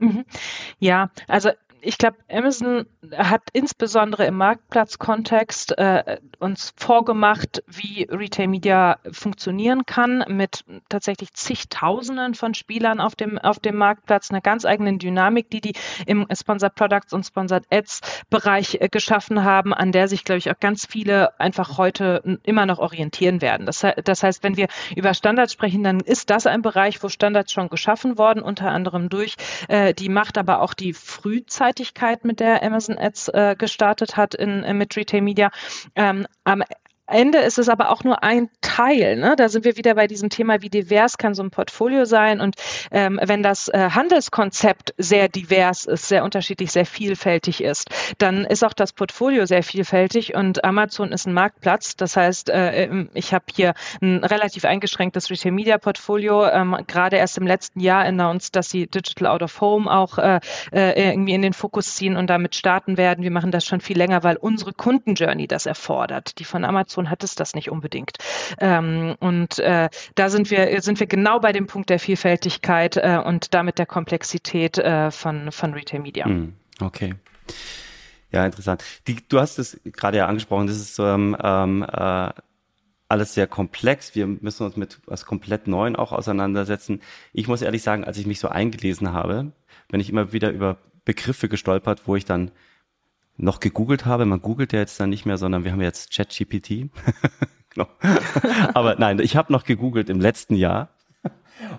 [0.00, 0.24] Mhm.
[0.80, 2.86] Ja, also ich glaube, Amazon
[3.16, 12.34] hat insbesondere im Marktplatzkontext äh, uns vorgemacht, wie Retail Media funktionieren kann, mit tatsächlich zigtausenden
[12.34, 15.74] von Spielern auf dem, auf dem Marktplatz, einer ganz eigenen Dynamik, die die
[16.06, 20.50] im Sponsored Products und Sponsored Ads Bereich äh, geschaffen haben, an der sich, glaube ich,
[20.50, 23.66] auch ganz viele einfach heute immer noch orientieren werden.
[23.66, 27.52] Das, das heißt, wenn wir über Standards sprechen, dann ist das ein Bereich, wo Standards
[27.52, 29.36] schon geschaffen worden, unter anderem durch
[29.68, 34.34] äh, die Macht, aber auch die Frühzeit Vielseitigkeit, mit der Amazon Ads äh, gestartet hat
[34.34, 35.50] in, äh, mit Retail Media.
[35.94, 36.62] Ähm, am
[37.08, 39.16] Ende ist es aber auch nur ein Teil.
[39.16, 39.34] Ne?
[39.36, 42.40] Da sind wir wieder bei diesem Thema, wie divers kann so ein Portfolio sein.
[42.40, 42.56] Und
[42.90, 48.62] ähm, wenn das äh, Handelskonzept sehr divers ist, sehr unterschiedlich, sehr vielfältig ist, dann ist
[48.62, 50.34] auch das Portfolio sehr vielfältig.
[50.34, 51.96] Und Amazon ist ein Marktplatz.
[51.96, 56.46] Das heißt, äh, ähm, ich habe hier ein relativ eingeschränktes Retail Media Portfolio.
[56.46, 60.40] Ähm, Gerade erst im letzten Jahr announced, dass sie Digital Out of Home auch äh,
[60.72, 63.24] äh, irgendwie in den Fokus ziehen und damit starten werden.
[63.24, 67.10] Wir machen das schon viel länger, weil unsere Kundenjourney das erfordert, die von Amazon Amazon
[67.10, 68.18] hat es das nicht unbedingt.
[68.58, 73.20] Ähm, und äh, da sind wir, sind wir genau bei dem Punkt der Vielfältigkeit äh,
[73.24, 76.24] und damit der Komplexität äh, von, von Retail Media.
[76.26, 77.14] Hm, okay.
[78.30, 78.84] Ja, interessant.
[79.06, 82.30] Die, du hast es gerade ja angesprochen, das ist ähm, ähm, äh,
[83.08, 84.14] alles sehr komplex.
[84.14, 87.00] Wir müssen uns mit was komplett Neuen auch auseinandersetzen.
[87.32, 89.52] Ich muss ehrlich sagen, als ich mich so eingelesen habe,
[89.88, 92.50] wenn ich immer wieder über Begriffe gestolpert, wo ich dann
[93.38, 94.26] noch gegoogelt habe.
[94.26, 96.90] Man googelt ja jetzt dann nicht mehr, sondern wir haben jetzt ChatGPT.
[97.70, 97.88] genau.
[98.74, 100.90] Aber nein, ich habe noch gegoogelt im letzten Jahr.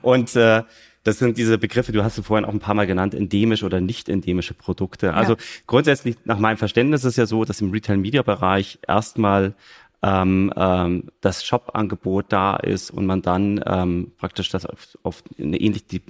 [0.01, 0.63] Und äh,
[1.03, 3.79] das sind diese Begriffe, du hast sie vorhin auch ein paar Mal genannt, endemisch oder
[3.79, 5.13] nicht endemische Produkte.
[5.13, 5.39] Also ja.
[5.67, 9.53] grundsätzlich nach meinem Verständnis ist es ja so, dass im Retail-Media-Bereich erstmal
[10.01, 15.57] ähm, ähm, das Shop-Angebot da ist und man dann ähm, praktisch das auf, auf eine
[15.57, 16.01] ähnlich die,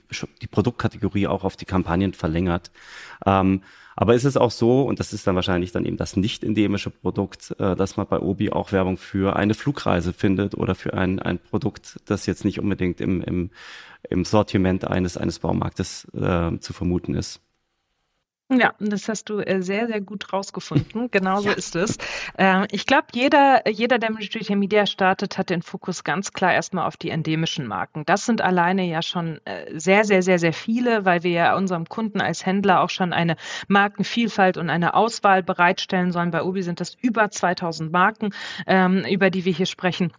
[0.41, 2.71] die Produktkategorie auch auf die Kampagnen verlängert.
[3.25, 3.61] Ähm,
[3.95, 6.89] aber ist es auch so, und das ist dann wahrscheinlich dann eben das nicht endemische
[6.89, 11.19] Produkt, äh, dass man bei Obi auch Werbung für eine Flugreise findet oder für ein,
[11.19, 13.49] ein Produkt, das jetzt nicht unbedingt im, im,
[14.09, 17.41] im Sortiment eines, eines Baumarktes äh, zu vermuten ist?
[18.51, 21.11] Ja, das hast du äh, sehr, sehr gut rausgefunden.
[21.11, 21.55] Genauso ja.
[21.55, 21.97] ist es.
[22.35, 26.51] Ähm, ich glaube, jeder, jeder, der mit Retail Media startet, hat den Fokus ganz klar
[26.51, 28.05] erstmal auf die endemischen Marken.
[28.07, 31.87] Das sind alleine ja schon äh, sehr, sehr, sehr, sehr viele, weil wir ja unserem
[31.87, 33.35] Kunden als Händler auch schon eine
[33.67, 36.31] Markenvielfalt und eine Auswahl bereitstellen sollen.
[36.31, 38.33] Bei Ubi sind das über 2000 Marken,
[38.65, 40.11] ähm, über die wir hier sprechen.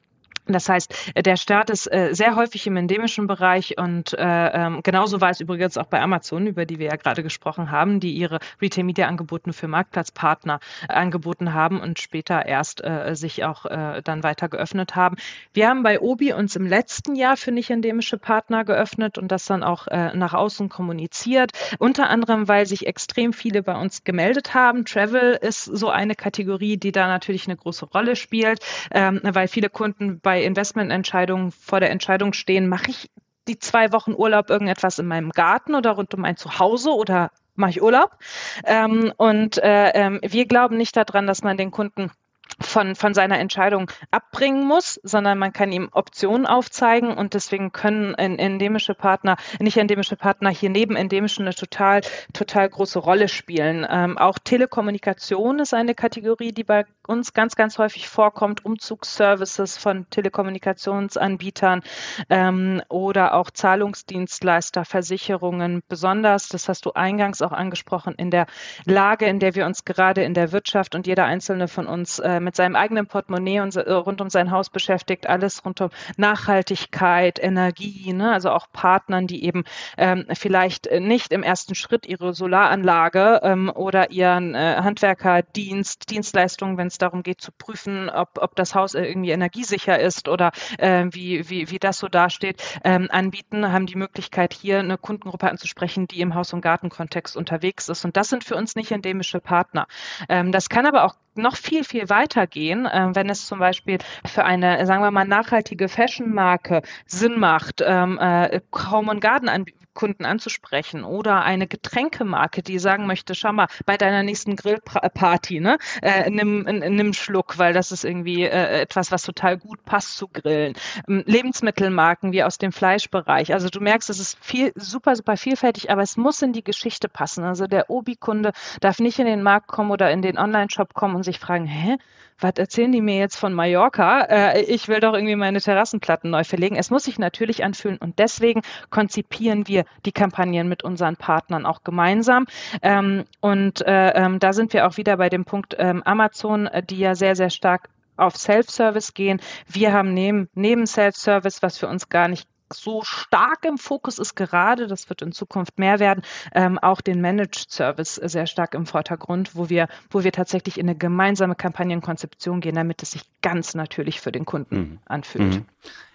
[0.46, 5.20] Das heißt, der Start ist äh, sehr häufig im endemischen Bereich und äh, ähm, genauso
[5.20, 8.40] war es übrigens auch bei Amazon, über die wir ja gerade gesprochen haben, die ihre
[8.60, 14.02] Retail Media Angebote für Marktplatzpartner äh, angeboten haben und später erst äh, sich auch äh,
[14.02, 15.16] dann weiter geöffnet haben.
[15.52, 19.44] Wir haben bei Obi uns im letzten Jahr für nicht endemische Partner geöffnet und das
[19.44, 21.52] dann auch äh, nach außen kommuniziert.
[21.78, 24.84] Unter anderem, weil sich extrem viele bei uns gemeldet haben.
[24.84, 29.70] Travel ist so eine Kategorie, die da natürlich eine große Rolle spielt, ähm, weil viele
[29.70, 33.10] Kunden bei Investmententscheidungen vor der Entscheidung stehen, mache ich
[33.48, 37.70] die zwei Wochen Urlaub irgendetwas in meinem Garten oder rund um mein Zuhause oder mache
[37.70, 38.16] ich Urlaub?
[38.64, 42.10] Ähm, und äh, äh, wir glauben nicht daran, dass man den Kunden
[42.60, 48.14] von, von seiner Entscheidung abbringen muss, sondern man kann ihm Optionen aufzeigen und deswegen können
[48.14, 52.00] endemische Partner, nicht endemische Partner hier neben endemischen eine total,
[52.32, 53.86] total große Rolle spielen.
[53.88, 58.64] Ähm, auch Telekommunikation ist eine Kategorie, die bei uns ganz, ganz häufig vorkommt.
[58.64, 61.82] Umzugsservices von Telekommunikationsanbietern
[62.28, 68.46] ähm, oder auch Zahlungsdienstleister, Versicherungen besonders, das hast du eingangs auch angesprochen, in der
[68.84, 72.39] Lage, in der wir uns gerade in der Wirtschaft und jeder einzelne von uns äh,
[72.40, 77.38] mit seinem eigenen Portemonnaie und äh, rund um sein Haus beschäftigt, alles rund um Nachhaltigkeit,
[77.42, 78.32] Energie, ne?
[78.32, 79.64] also auch Partnern, die eben
[79.96, 86.88] ähm, vielleicht nicht im ersten Schritt ihre Solaranlage ähm, oder ihren äh, Handwerkerdienst, Dienstleistungen, wenn
[86.88, 91.48] es darum geht zu prüfen, ob, ob das Haus irgendwie energiesicher ist oder äh, wie,
[91.48, 96.20] wie, wie das so dasteht, ähm, anbieten, haben die Möglichkeit, hier eine Kundengruppe anzusprechen, die
[96.20, 98.04] im Haus- und Gartenkontext unterwegs ist.
[98.04, 99.86] Und das sind für uns nicht endemische Partner.
[100.28, 104.44] Ähm, das kann aber auch noch viel, viel weitergehen, äh, wenn es zum Beispiel für
[104.44, 109.48] eine, sagen wir mal, nachhaltige Fashion-Marke Sinn macht, ähm, äh, Home and Garden
[109.94, 115.78] Kunden anzusprechen oder eine Getränkemarke, die sagen möchte, schau mal, bei deiner nächsten Grillparty, ne,
[116.02, 120.28] äh, nimm, nimm Schluck, weil das ist irgendwie äh, etwas, was total gut passt zu
[120.28, 120.74] Grillen.
[121.08, 123.52] Ähm, Lebensmittelmarken wie aus dem Fleischbereich.
[123.52, 127.08] Also du merkst, es ist viel, super, super vielfältig, aber es muss in die Geschichte
[127.08, 127.44] passen.
[127.44, 131.24] Also der Obi-Kunde darf nicht in den Markt kommen oder in den Online-Shop kommen und
[131.24, 131.96] sich fragen, hä,
[132.40, 134.22] was erzählen die mir jetzt von Mallorca?
[134.22, 136.76] Äh, ich will doch irgendwie meine Terrassenplatten neu verlegen.
[136.76, 141.82] Es muss sich natürlich anfühlen und deswegen konzipieren wir die Kampagnen mit unseren Partnern auch
[141.82, 142.46] gemeinsam.
[142.82, 146.82] Ähm, und äh, ähm, da sind wir auch wieder bei dem Punkt ähm, Amazon, äh,
[146.82, 149.40] die ja sehr, sehr stark auf Self-Service gehen.
[149.66, 154.34] Wir haben neben, neben Self-Service, was für uns gar nicht so stark im Fokus ist
[154.34, 156.22] gerade, das wird in Zukunft mehr werden,
[156.54, 160.88] ähm, auch den Managed Service sehr stark im Vordergrund, wo wir, wo wir tatsächlich in
[160.88, 164.98] eine gemeinsame Kampagnenkonzeption gehen, damit es sich ganz natürlich für den Kunden mhm.
[165.06, 165.54] anfühlt.
[165.54, 165.64] Mhm.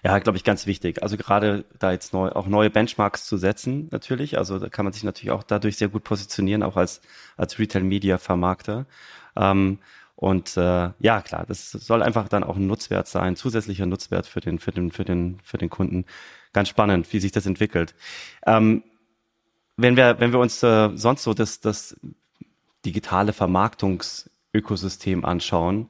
[0.03, 1.01] Ja, glaube ich, ganz wichtig.
[1.01, 4.37] Also gerade da jetzt neu, auch neue Benchmarks zu setzen, natürlich.
[4.37, 7.01] Also da kann man sich natürlich auch dadurch sehr gut positionieren, auch als,
[7.37, 8.85] als Retail-Media-Vermarkter.
[9.35, 9.79] Ähm,
[10.15, 14.39] und äh, ja, klar, das soll einfach dann auch ein Nutzwert sein, zusätzlicher Nutzwert für
[14.39, 16.05] den, für den, für den, für den Kunden
[16.55, 17.93] ganz spannend, wie sich das entwickelt.
[18.47, 18.83] Ähm,
[19.77, 21.95] wenn wir, wenn wir uns äh, sonst so das, das
[22.85, 25.89] digitale Vermarktungsökosystem anschauen,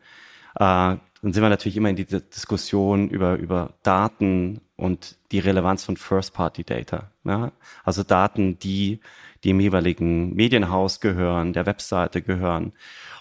[0.56, 5.84] äh, dann sind wir natürlich immer in die Diskussion über, über Daten und die Relevanz
[5.84, 7.10] von First-Party-Data.
[7.24, 7.52] Ja?
[7.84, 9.00] Also Daten, die
[9.44, 12.74] dem jeweiligen Medienhaus gehören, der Webseite gehören.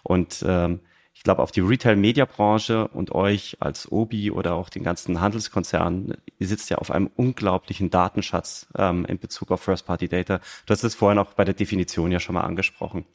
[0.03, 0.81] Und ähm,
[1.15, 6.47] ich glaube, auf die Retail-Media-Branche und euch als Obi oder auch den ganzen Handelskonzernen, ihr
[6.47, 10.41] sitzt ja auf einem unglaublichen Datenschatz ähm, in Bezug auf First-Party-Data.
[10.67, 13.07] Du hast es vorhin auch bei der Definition ja schon mal angesprochen.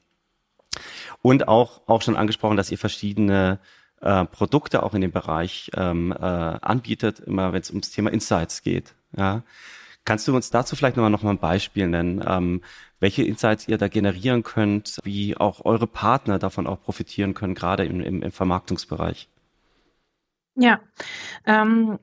[1.21, 3.59] Und auch, auch schon angesprochen, dass ihr verschiedene
[3.99, 8.63] äh, Produkte auch in dem Bereich ähm, äh, anbietet, immer wenn es ums Thema Insights
[8.63, 8.95] geht.
[9.17, 9.43] Ja.
[10.05, 12.61] Kannst du uns dazu vielleicht nochmal noch mal ein Beispiel nennen, ähm,
[12.99, 17.85] welche Insights ihr da generieren könnt, wie auch eure Partner davon auch profitieren können, gerade
[17.85, 19.29] im, im, im Vermarktungsbereich?
[20.55, 20.81] Ja,
[21.45, 21.99] ähm,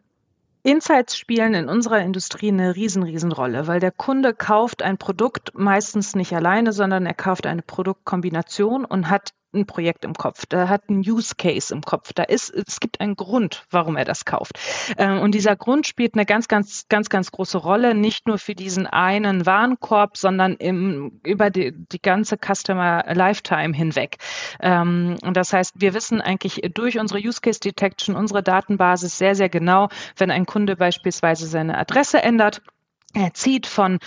[0.67, 5.53] Insights spielen in unserer Industrie eine riesen, riesen Rolle, weil der Kunde kauft ein Produkt
[5.55, 10.69] meistens nicht alleine, sondern er kauft eine Produktkombination und hat ein Projekt im Kopf, der
[10.69, 14.25] hat einen Use Case im Kopf, da ist, es gibt einen Grund, warum er das
[14.25, 14.59] kauft.
[14.99, 18.55] Ähm, und dieser Grund spielt eine ganz, ganz, ganz, ganz große Rolle, nicht nur für
[18.55, 24.17] diesen einen Warenkorb, sondern im, über die, die ganze Customer Lifetime hinweg.
[24.61, 29.35] Ähm, und das heißt, wir wissen eigentlich durch unsere Use Case Detection, unsere Datenbasis sehr,
[29.35, 32.63] sehr genau, wenn ein Kunde beispielsweise seine Adresse ändert,
[33.15, 33.99] er zieht von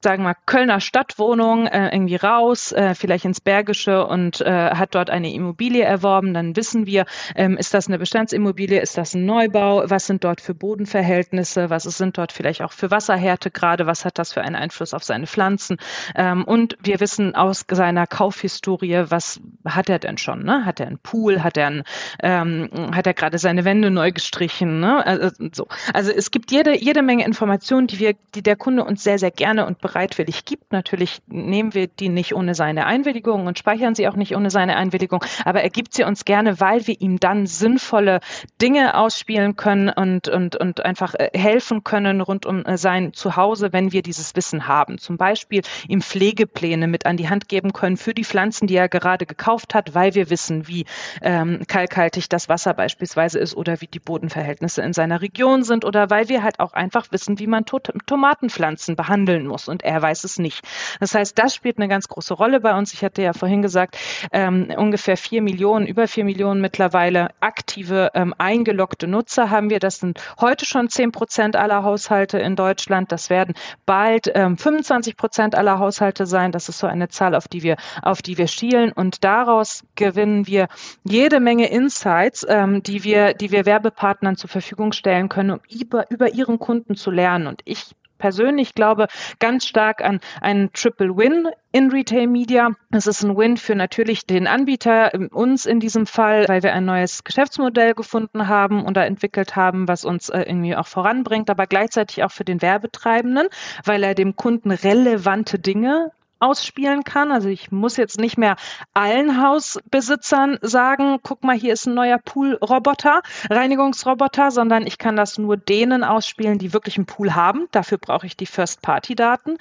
[0.00, 4.94] sagen wir mal, Kölner Stadtwohnung äh, irgendwie raus, äh, vielleicht ins Bergische und äh, hat
[4.94, 9.26] dort eine Immobilie erworben, dann wissen wir, ähm, ist das eine Bestandsimmobilie, ist das ein
[9.26, 14.04] Neubau, was sind dort für Bodenverhältnisse, was sind dort vielleicht auch für Wasserhärte gerade, was
[14.04, 15.78] hat das für einen Einfluss auf seine Pflanzen?
[16.14, 20.64] Ähm, und wir wissen aus seiner Kaufhistorie, was hat er denn schon, ne?
[20.64, 21.82] hat er einen Pool, hat er, ein,
[22.22, 25.04] ähm, hat er gerade seine Wände neu gestrichen, ne?
[25.04, 25.66] also, so.
[25.92, 29.32] also es gibt jede, jede Menge Informationen, die wir, die der Kunde uns sehr, sehr
[29.32, 30.72] gerne und bereitwillig gibt.
[30.72, 34.76] Natürlich nehmen wir die nicht ohne seine Einwilligung und speichern sie auch nicht ohne seine
[34.76, 38.20] Einwilligung, aber er gibt sie uns gerne, weil wir ihm dann sinnvolle
[38.60, 43.72] Dinge ausspielen können und, und, und einfach äh, helfen können rund um äh, sein Zuhause,
[43.72, 44.98] wenn wir dieses Wissen haben.
[44.98, 48.88] Zum Beispiel ihm Pflegepläne mit an die Hand geben können für die Pflanzen, die er
[48.88, 50.84] gerade gekauft hat, weil wir wissen, wie
[51.22, 56.10] ähm, kalkhaltig das Wasser beispielsweise ist oder wie die Bodenverhältnisse in seiner Region sind oder
[56.10, 59.68] weil wir halt auch einfach wissen, wie man Tomatenpflanzen behandeln muss.
[59.78, 60.66] Und er weiß es nicht.
[60.98, 62.92] Das heißt, das spielt eine ganz große Rolle bei uns.
[62.92, 63.96] Ich hatte ja vorhin gesagt,
[64.32, 69.78] ähm, ungefähr vier Millionen, über vier Millionen mittlerweile aktive ähm, eingeloggte Nutzer haben wir.
[69.78, 73.12] Das sind heute schon zehn Prozent aller Haushalte in Deutschland.
[73.12, 73.54] Das werden
[73.86, 76.50] bald ähm, 25 Prozent aller Haushalte sein.
[76.50, 78.90] Das ist so eine Zahl, auf die wir, auf die wir schielen.
[78.90, 80.66] Und daraus gewinnen wir
[81.04, 86.10] jede Menge Insights, ähm, die wir, die wir Werbepartnern zur Verfügung stellen können, um über,
[86.10, 87.46] über ihren Kunden zu lernen.
[87.46, 89.06] Und ich persönlich glaube
[89.38, 92.70] ganz stark an einen Triple Win in Retail Media.
[92.90, 96.72] Es ist ein Win für natürlich den Anbieter, ähm, uns in diesem Fall, weil wir
[96.72, 101.66] ein neues Geschäftsmodell gefunden haben oder entwickelt haben, was uns äh, irgendwie auch voranbringt, aber
[101.66, 103.48] gleichzeitig auch für den Werbetreibenden,
[103.84, 106.10] weil er dem Kunden relevante Dinge
[106.40, 107.32] ausspielen kann.
[107.32, 108.56] Also ich muss jetzt nicht mehr
[108.94, 115.38] allen Hausbesitzern sagen, guck mal, hier ist ein neuer Poolroboter, Reinigungsroboter, sondern ich kann das
[115.38, 117.68] nur denen ausspielen, die wirklich einen Pool haben.
[117.72, 119.58] Dafür brauche ich die First-Party-Daten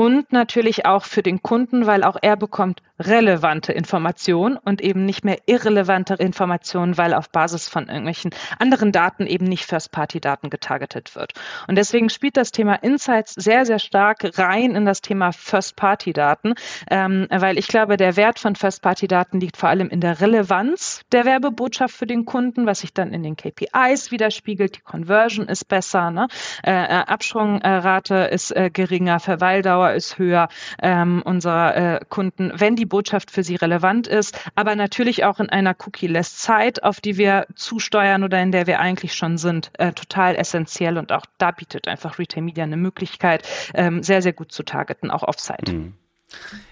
[0.00, 5.26] und natürlich auch für den Kunden, weil auch er bekommt relevante Informationen und eben nicht
[5.26, 11.34] mehr irrelevante Informationen, weil auf Basis von irgendwelchen anderen Daten eben nicht First-Party-Daten getargetet wird.
[11.66, 16.54] Und deswegen spielt das Thema Insights sehr, sehr stark rein in das Thema First-Party-Daten,
[16.90, 21.26] ähm, weil ich glaube, der Wert von First-Party-Daten liegt vor allem in der Relevanz der
[21.26, 24.76] Werbebotschaft für den Kunden, was sich dann in den KPIs widerspiegelt.
[24.76, 26.28] Die Conversion ist besser, ne?
[26.62, 30.48] äh, äh Absprungrate ist äh, geringer, Verweildauer ist höher
[30.82, 35.48] ähm, unserer äh, Kunden, wenn die Botschaft für sie relevant ist, aber natürlich auch in
[35.48, 39.92] einer cookie-less Zeit, auf die wir zusteuern oder in der wir eigentlich schon sind, äh,
[39.92, 44.52] total essentiell und auch da bietet einfach Retail Media eine Möglichkeit, ähm, sehr, sehr gut
[44.52, 45.72] zu targeten, auch offsite.
[45.72, 45.94] Mhm.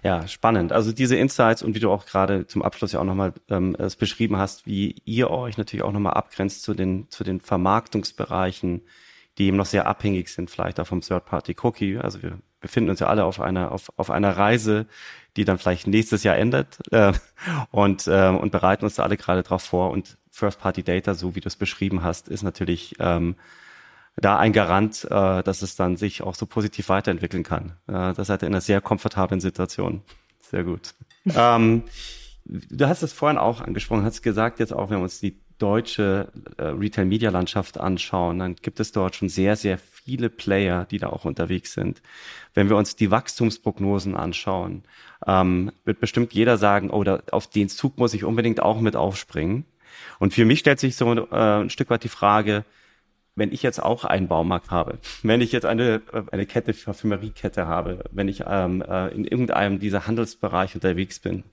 [0.03, 0.73] Ja, spannend.
[0.73, 3.97] Also diese Insights und wie du auch gerade zum Abschluss ja auch nochmal ähm, es
[3.97, 8.83] beschrieben hast, wie ihr euch natürlich auch nochmal abgrenzt zu den, zu den Vermarktungsbereichen,
[9.37, 11.99] die eben noch sehr abhängig sind, vielleicht auch vom Third-Party-Cookie.
[11.99, 14.87] Also wir befinden uns ja alle auf einer, auf, auf einer Reise,
[15.37, 17.13] die dann vielleicht nächstes Jahr endet äh,
[17.71, 19.91] und, äh, und bereiten uns da alle gerade drauf vor.
[19.91, 23.37] Und First-Party-Data, so wie du es beschrieben hast, ist natürlich ähm,
[24.17, 27.77] da ein Garant, äh, dass es dann sich auch so positiv weiterentwickeln kann.
[27.87, 30.03] Äh, das seid ihr in einer sehr komfortablen Situation.
[30.41, 30.95] Sehr gut.
[31.37, 31.85] ähm,
[32.45, 36.29] du hast es vorhin auch angesprochen, hast gesagt, jetzt auch, wenn wir uns die deutsche
[36.57, 39.79] äh, Retail-Media-Landschaft anschauen, dann gibt es dort schon sehr, sehr
[40.09, 42.01] viele Player, die da auch unterwegs sind.
[42.55, 44.85] Wenn wir uns die Wachstumsprognosen anschauen,
[45.27, 48.97] ähm, wird bestimmt jeder sagen, oh, da, auf den Zug muss ich unbedingt auch mit
[48.97, 49.67] aufspringen.
[50.19, 52.65] Und für mich stellt sich so äh, ein Stück weit die Frage,
[53.37, 57.67] wenn ich jetzt auch einen Baumarkt habe, wenn ich jetzt eine, äh, eine Kette, Parfümeriekette
[57.67, 61.45] habe, wenn ich ähm, äh, in irgendeinem dieser Handelsbereiche unterwegs bin,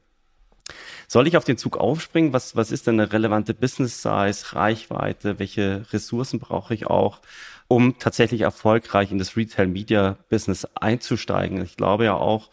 [1.08, 2.34] soll ich auf den Zug aufspringen?
[2.34, 5.40] Was, was ist denn eine relevante Business Size, Reichweite?
[5.40, 7.22] Welche Ressourcen brauche ich auch,
[7.68, 11.62] um tatsächlich erfolgreich in das Retail Media Business einzusteigen?
[11.64, 12.50] Ich glaube ja auch,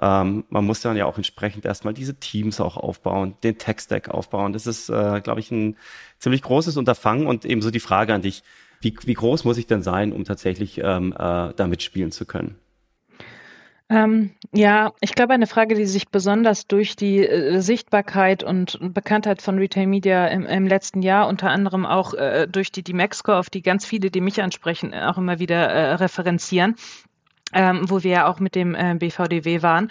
[0.00, 4.52] ähm, man muss dann ja auch entsprechend erstmal diese Teams auch aufbauen, den Tech-Stack aufbauen.
[4.52, 5.76] Das ist, äh, glaube ich, ein
[6.18, 8.42] ziemlich großes Unterfangen und ebenso die Frage an dich,
[8.80, 12.56] wie, wie groß muss ich denn sein, um tatsächlich ähm, äh, damit spielen zu können?
[13.88, 19.40] Ähm, ja, ich glaube, eine Frage, die sich besonders durch die äh, Sichtbarkeit und Bekanntheit
[19.42, 23.48] von Retail Media im, im letzten Jahr, unter anderem auch äh, durch die D-Max-Score, auf
[23.48, 26.74] die ganz viele, die mich ansprechen, auch immer wieder äh, referenzieren,
[27.56, 29.90] ähm, wo wir ja auch mit dem äh, BVDW waren,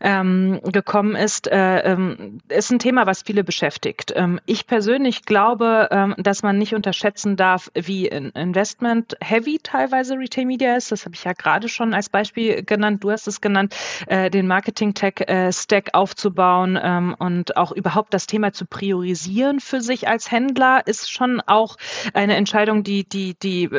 [0.00, 4.12] ähm, gekommen ist, äh, ähm, ist ein Thema, was viele beschäftigt.
[4.14, 10.76] Ähm, ich persönlich glaube, ähm, dass man nicht unterschätzen darf, wie investment-heavy teilweise Retail Media
[10.76, 10.92] ist.
[10.92, 13.02] Das habe ich ja gerade schon als Beispiel genannt.
[13.04, 13.74] Du hast es genannt,
[14.08, 20.08] äh, den Marketing-Tech-Stack äh, aufzubauen ähm, und auch überhaupt das Thema zu priorisieren für sich
[20.08, 21.76] als Händler ist schon auch
[22.12, 23.70] eine Entscheidung, die, die, die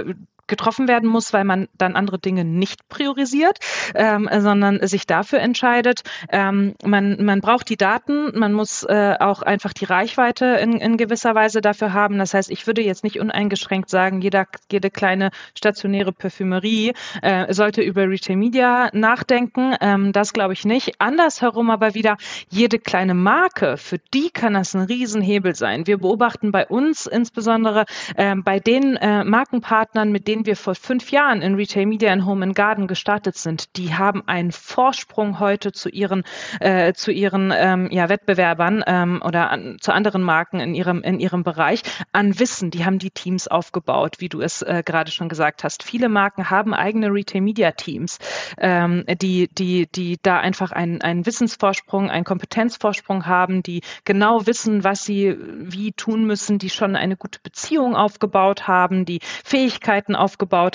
[0.48, 3.60] getroffen werden muss, weil man dann andere Dinge nicht priorisiert,
[3.96, 6.02] ähm, sondern sich dafür entscheidet.
[6.30, 10.98] Ähm, man, man braucht die Daten, man muss äh, auch einfach die Reichweite in, in
[10.98, 12.18] gewisser Weise dafür haben.
[12.18, 17.82] Das heißt, ich würde jetzt nicht uneingeschränkt sagen, jeder, jede kleine stationäre Parfümerie äh, sollte
[17.82, 19.76] über Retail Media nachdenken.
[19.82, 21.00] Ähm, das glaube ich nicht.
[21.00, 22.18] Andersherum aber wieder,
[22.50, 25.88] jede kleine Marke, für die kann das ein Riesenhebel sein.
[25.88, 27.86] Wir beobachten bei uns insbesondere
[28.16, 32.11] äh, bei den äh, Markenpartnern, mit denen denen wir vor fünf Jahren in Retail Media
[32.11, 36.25] and Home and Garden gestartet sind, die haben einen Vorsprung heute zu ihren
[36.59, 41.21] äh, zu ihren ähm, ja, Wettbewerbern ähm, oder an, zu anderen Marken in ihrem in
[41.21, 42.69] ihrem Bereich an Wissen.
[42.69, 45.83] Die haben die Teams aufgebaut, wie du es äh, gerade schon gesagt hast.
[45.83, 48.19] Viele Marken haben eigene Retail Media Teams,
[48.57, 54.83] ähm, die die die da einfach einen einen Wissensvorsprung, einen Kompetenzvorsprung haben, die genau wissen,
[54.83, 60.24] was sie wie tun müssen, die schon eine gute Beziehung aufgebaut haben, die Fähigkeiten aufgebaut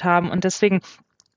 [0.05, 0.31] haben.
[0.31, 0.81] Und deswegen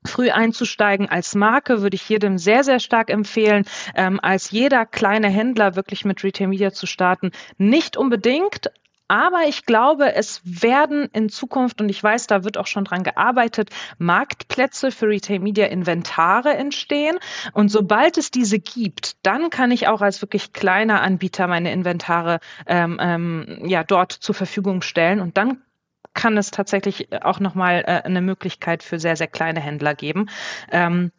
[0.05, 5.29] früh einzusteigen als Marke würde ich jedem sehr, sehr stark empfehlen, ähm, als jeder kleine
[5.29, 7.31] Händler wirklich mit Retail Media zu starten.
[7.57, 8.69] Nicht unbedingt,
[9.07, 13.03] aber ich glaube, es werden in Zukunft, und ich weiß, da wird auch schon dran
[13.03, 17.17] gearbeitet, Marktplätze für Retail Media Inventare entstehen.
[17.51, 22.39] Und sobald es diese gibt, dann kann ich auch als wirklich kleiner Anbieter meine Inventare
[22.65, 25.19] ähm, ähm, ja dort zur Verfügung stellen.
[25.19, 25.61] Und dann
[26.13, 30.29] kann es tatsächlich auch nochmal äh, eine Möglichkeit für sehr, sehr kleine Händler geben.
[30.71, 31.11] Ähm,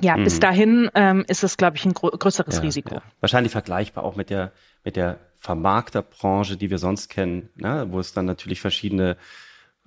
[0.00, 0.24] ja, mhm.
[0.24, 2.94] bis dahin ähm, ist es, glaube ich, ein größeres ja, Risiko.
[2.96, 3.02] Ja.
[3.20, 4.52] Wahrscheinlich vergleichbar auch mit der,
[4.84, 7.86] mit der Vermarkterbranche, die wir sonst kennen, ne?
[7.90, 9.16] wo es dann natürlich verschiedene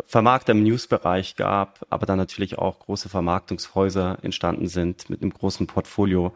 [0.05, 5.67] Vermarkter im Newsbereich gab, aber dann natürlich auch große Vermarktungshäuser entstanden sind mit einem großen
[5.67, 6.35] Portfolio,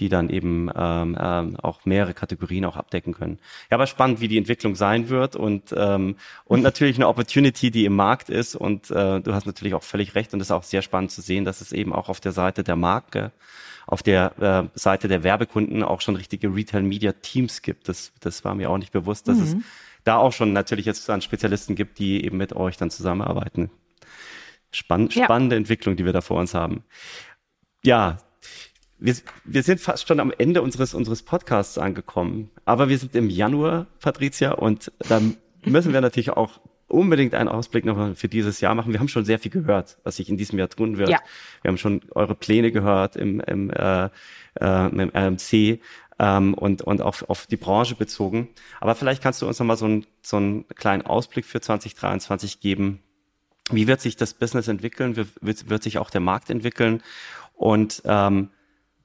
[0.00, 3.38] die dann eben ähm, ähm, auch mehrere Kategorien auch abdecken können.
[3.70, 7.84] Ja, aber spannend, wie die Entwicklung sein wird und ähm, und natürlich eine Opportunity, die
[7.84, 10.62] im Markt ist und äh, du hast natürlich auch völlig recht und es ist auch
[10.62, 13.32] sehr spannend zu sehen, dass es eben auch auf der Seite der Marke
[13.88, 17.88] auf der äh, Seite der Werbekunden auch schon richtige Retail-Media-Teams gibt.
[17.88, 19.42] Das, das war mir auch nicht bewusst, dass mhm.
[19.42, 19.56] es
[20.04, 23.70] da auch schon natürlich jetzt an Spezialisten gibt, die eben mit euch dann zusammenarbeiten.
[24.70, 25.24] Spann ja.
[25.24, 26.84] Spannende Entwicklung, die wir da vor uns haben.
[27.82, 28.18] Ja,
[28.98, 32.50] wir, wir sind fast schon am Ende unseres, unseres Podcasts angekommen.
[32.64, 35.20] Aber wir sind im Januar, Patricia, und da
[35.64, 38.92] müssen wir natürlich auch unbedingt einen Ausblick noch für dieses Jahr machen.
[38.92, 41.10] Wir haben schon sehr viel gehört, was sich in diesem Jahr tun wird.
[41.10, 41.20] Ja.
[41.62, 44.06] Wir haben schon eure Pläne gehört im, im, äh,
[44.60, 45.80] äh, im RMC
[46.18, 48.48] ähm, und, und auch auf die Branche bezogen.
[48.80, 52.60] Aber vielleicht kannst du uns noch mal so, ein, so einen kleinen Ausblick für 2023
[52.60, 53.00] geben.
[53.70, 55.16] Wie wird sich das Business entwickeln?
[55.16, 57.02] Wie wird, wird sich auch der Markt entwickeln?
[57.54, 58.48] Und ähm,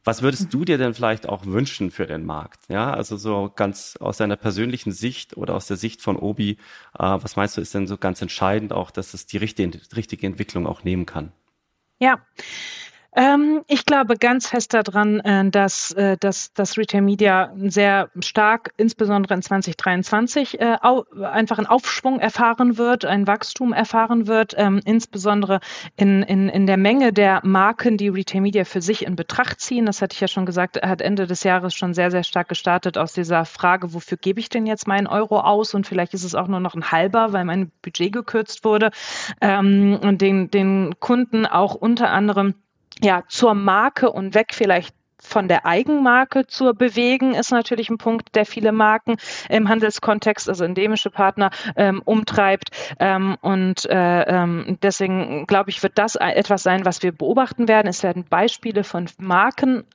[0.04, 2.62] was würdest du dir denn vielleicht auch wünschen für den Markt?
[2.68, 6.58] Ja, also so ganz aus deiner persönlichen Sicht oder aus der Sicht von Obi, äh,
[6.97, 10.68] was meinst du, ist denn so ganz entscheidend auch, dass es die richtige, richtige Entwicklung
[10.68, 11.32] auch nehmen kann?
[11.99, 12.20] Ja,
[13.68, 19.36] ich glaube ganz fest daran, äh, dass, äh, dass das Retail Media sehr stark, insbesondere
[19.36, 20.78] in 2023, äh,
[21.22, 25.59] einfach einen Aufschwung erfahren wird, ein Wachstum erfahren wird, ähm, insbesondere
[25.95, 29.86] in, in, in der Menge der Marken, die Retail Media für sich in Betracht ziehen.
[29.86, 32.97] Das hatte ich ja schon gesagt, hat Ende des Jahres schon sehr, sehr stark gestartet
[32.97, 35.76] aus dieser Frage, wofür gebe ich denn jetzt meinen Euro aus?
[35.76, 38.89] Und vielleicht ist es auch nur noch ein halber, weil mein Budget gekürzt wurde.
[39.39, 42.55] Ähm, und den, den Kunden auch unter anderem
[43.01, 48.35] ja, zur Marke und weg vielleicht von der Eigenmarke zu bewegen, ist natürlich ein Punkt,
[48.35, 49.15] der viele Marken
[49.49, 52.69] im Handelskontext, also endemische Partner, ähm, umtreibt.
[52.99, 57.87] Ähm, und äh, ähm, deswegen glaube ich, wird das etwas sein, was wir beobachten werden.
[57.87, 59.85] Es werden Beispiele von Marken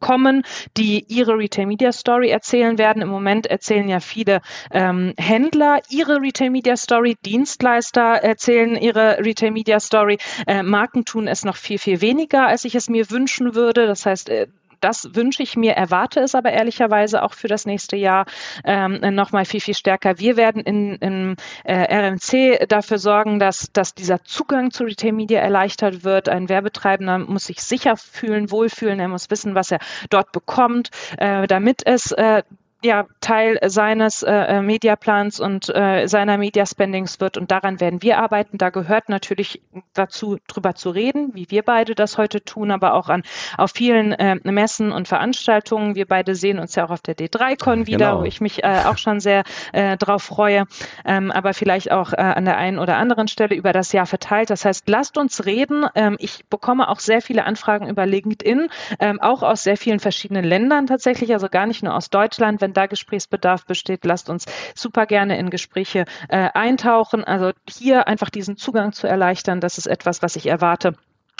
[0.00, 0.42] kommen,
[0.76, 3.02] die ihre Retail Media Story erzählen werden.
[3.02, 9.50] Im Moment erzählen ja viele ähm, Händler ihre Retail Media Story, Dienstleister erzählen ihre Retail
[9.50, 10.18] Media Story.
[10.46, 13.86] Äh, Marken tun es noch viel, viel weniger, als ich es mir wünschen würde.
[13.86, 14.46] Das heißt, äh,
[14.80, 18.26] das wünsche ich mir, erwarte es aber ehrlicherweise auch für das nächste Jahr
[18.64, 20.18] ähm, nochmal viel, viel stärker.
[20.18, 25.40] Wir werden in, in äh, RMC dafür sorgen, dass, dass dieser Zugang zu Retail Media
[25.40, 26.28] erleichtert wird.
[26.28, 29.78] Ein Werbetreibender muss sich sicher fühlen, wohlfühlen, er muss wissen, was er
[30.10, 32.42] dort bekommt, äh, damit es äh,
[32.82, 38.18] ja Teil seines äh, äh, Mediaplans und äh, seiner Mediaspendings wird und daran werden wir
[38.18, 38.58] arbeiten.
[38.58, 39.60] Da gehört natürlich
[39.94, 43.22] dazu, drüber zu reden, wie wir beide das heute tun, aber auch an
[43.56, 45.96] auf vielen äh, Messen und Veranstaltungen.
[45.96, 48.20] Wir beide sehen uns ja auch auf der D3Con wieder, genau.
[48.20, 50.64] wo ich mich äh, auch schon sehr äh, drauf freue,
[51.04, 54.50] ähm, aber vielleicht auch äh, an der einen oder anderen Stelle über das Jahr verteilt.
[54.50, 55.86] Das heißt, lasst uns reden.
[55.96, 58.68] Ähm, ich bekomme auch sehr viele Anfragen über LinkedIn,
[59.00, 62.67] ähm, auch aus sehr vielen verschiedenen Ländern tatsächlich, also gar nicht nur aus Deutschland wenn
[62.72, 67.24] da Gesprächsbedarf besteht, lasst uns super gerne in Gespräche äh, eintauchen.
[67.24, 70.94] Also hier einfach diesen Zugang zu erleichtern, das ist etwas, was ich erwarte.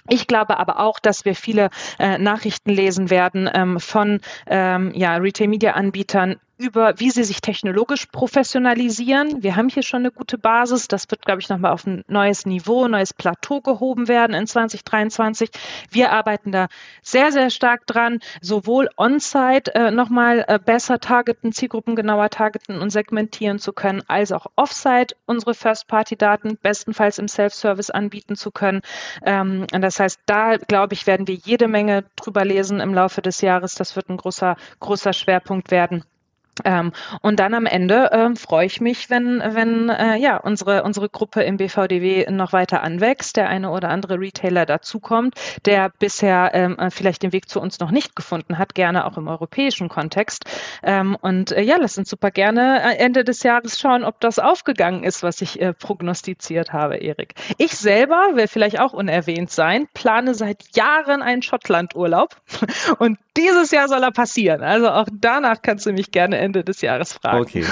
[0.09, 1.69] Ich glaube aber auch, dass wir viele
[1.99, 9.43] äh, Nachrichten lesen werden ähm, von ähm, ja, Retail-Media-Anbietern über, wie sie sich technologisch professionalisieren.
[9.43, 10.89] Wir haben hier schon eine gute Basis.
[10.89, 15.51] Das wird, glaube ich, nochmal auf ein neues Niveau, neues Plateau gehoben werden in 2023.
[15.91, 16.67] Wir arbeiten da
[17.01, 22.91] sehr, sehr stark dran, sowohl on-site äh, nochmal äh, besser targeten, Zielgruppen genauer targeten und
[22.91, 28.83] segmentieren zu können, als auch off-site unsere First-Party-Daten bestenfalls im Self-Service anbieten zu können.
[29.25, 33.41] Ähm, das heißt, da, glaube ich, werden wir jede Menge drüber lesen im Laufe des
[33.41, 33.75] Jahres.
[33.75, 36.05] Das wird ein großer, großer Schwerpunkt werden.
[36.65, 36.93] Ähm,
[37.23, 41.43] und dann am Ende ähm, freue ich mich, wenn, wenn äh, ja, unsere, unsere Gruppe
[41.43, 45.35] im BVDW noch weiter anwächst, der eine oder andere Retailer dazukommt,
[45.65, 49.17] der bisher ähm, äh, vielleicht den Weg zu uns noch nicht gefunden hat, gerne auch
[49.17, 50.45] im europäischen Kontext.
[50.83, 54.39] Ähm, und äh, ja, lass uns super gerne äh, Ende des Jahres schauen, ob das
[54.39, 57.35] aufgegangen ist, was ich äh, prognostiziert habe, Erik.
[57.59, 62.37] Ich selber, will vielleicht auch unerwähnt sein, plane seit Jahren einen Schottlandurlaub
[62.99, 64.63] und dieses Jahr soll er passieren.
[64.63, 67.41] Also auch danach kannst du mich gerne Ende des Jahres fragen.
[67.41, 67.65] Okay.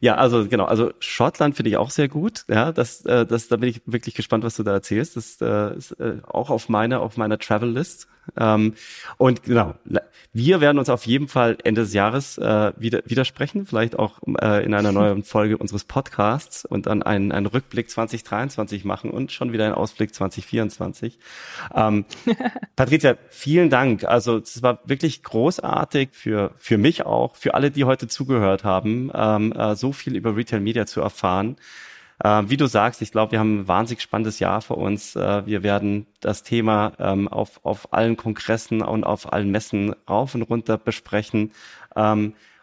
[0.00, 2.44] Ja, also genau, also Schottland finde ich auch sehr gut.
[2.48, 5.16] Ja, das, äh, das, da bin ich wirklich gespannt, was du da erzählst.
[5.16, 8.06] Das äh, ist äh, auch auf meiner, auf meiner Travel List.
[8.36, 8.74] Ähm,
[9.16, 9.74] und genau,
[10.32, 14.64] wir werden uns auf jeden Fall Ende des Jahres äh, wieder widersprechen, vielleicht auch äh,
[14.64, 19.52] in einer neuen Folge unseres Podcasts und dann einen, einen Rückblick 2023 machen und schon
[19.52, 21.18] wieder einen Ausblick 2024.
[21.74, 22.04] Ähm,
[22.76, 24.04] Patricia, vielen Dank.
[24.04, 29.10] Also es war wirklich großartig für für mich auch, für alle, die heute zugehört haben,
[29.14, 31.56] ähm, äh, so viel über Retail Media zu erfahren.
[32.22, 35.14] Äh, wie du sagst, ich glaube, wir haben ein wahnsinnig spannendes Jahr vor uns.
[35.16, 40.34] Äh, wir werden das Thema ähm, auf, auf allen Kongressen und auf allen Messen rauf
[40.34, 41.52] und runter besprechen.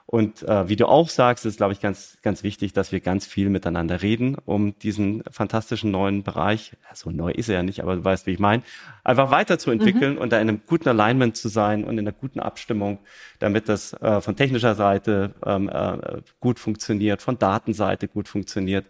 [0.08, 3.26] Und äh, wie du auch sagst, ist, glaube ich, ganz, ganz wichtig, dass wir ganz
[3.26, 7.96] viel miteinander reden, um diesen fantastischen neuen Bereich, so neu ist er ja nicht, aber
[7.96, 8.62] du weißt, wie ich meine,
[9.04, 10.20] einfach weiterzuentwickeln mhm.
[10.20, 13.00] und da in einem guten Alignment zu sein und in einer guten Abstimmung,
[13.40, 18.86] damit das äh, von technischer Seite ähm, äh, gut funktioniert, von Datenseite gut funktioniert,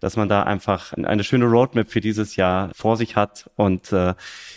[0.00, 4.14] dass man da einfach eine schöne Roadmap für dieses Jahr vor sich hat und äh,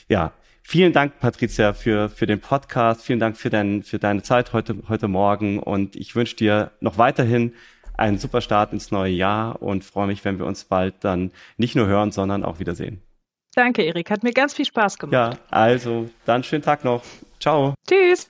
[0.10, 0.34] ja,
[0.64, 3.04] Vielen Dank, Patricia, für, für den Podcast.
[3.04, 5.60] Vielen Dank für, dein, für deine Zeit heute, heute Morgen.
[5.60, 7.54] Und ich wünsche dir noch weiterhin
[7.98, 11.76] einen super Start ins neue Jahr und freue mich, wenn wir uns bald dann nicht
[11.76, 13.02] nur hören, sondern auch wiedersehen.
[13.56, 14.10] Danke, Erik.
[14.10, 15.14] Hat mir ganz viel Spaß gemacht.
[15.14, 17.04] Ja, also dann schönen Tag noch.
[17.40, 17.74] Ciao.
[17.88, 18.30] Tschüss.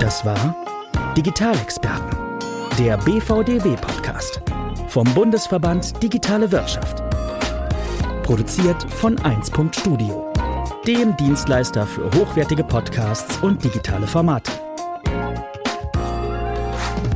[0.00, 0.54] Das war
[1.16, 2.18] Digitalexperten,
[2.78, 4.42] der BVDW-Podcast
[4.88, 7.13] vom Bundesverband Digitale Wirtschaft.
[8.24, 9.52] Produziert von 1.
[9.72, 10.32] Studio,
[10.86, 14.50] dem Dienstleister für hochwertige Podcasts und digitale Formate.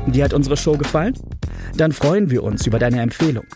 [0.07, 1.15] Dir hat unsere Show gefallen?
[1.79, 3.47] Dann freuen wir uns über deine Empfehlung.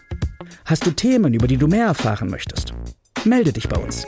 [0.64, 2.72] Hast du Themen, über die du mehr erfahren möchtest?
[3.26, 4.07] Melde dich bei uns.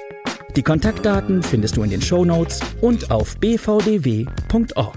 [0.56, 4.94] Die Kontaktdaten findest du in den Show Notes und auf bvdw.org.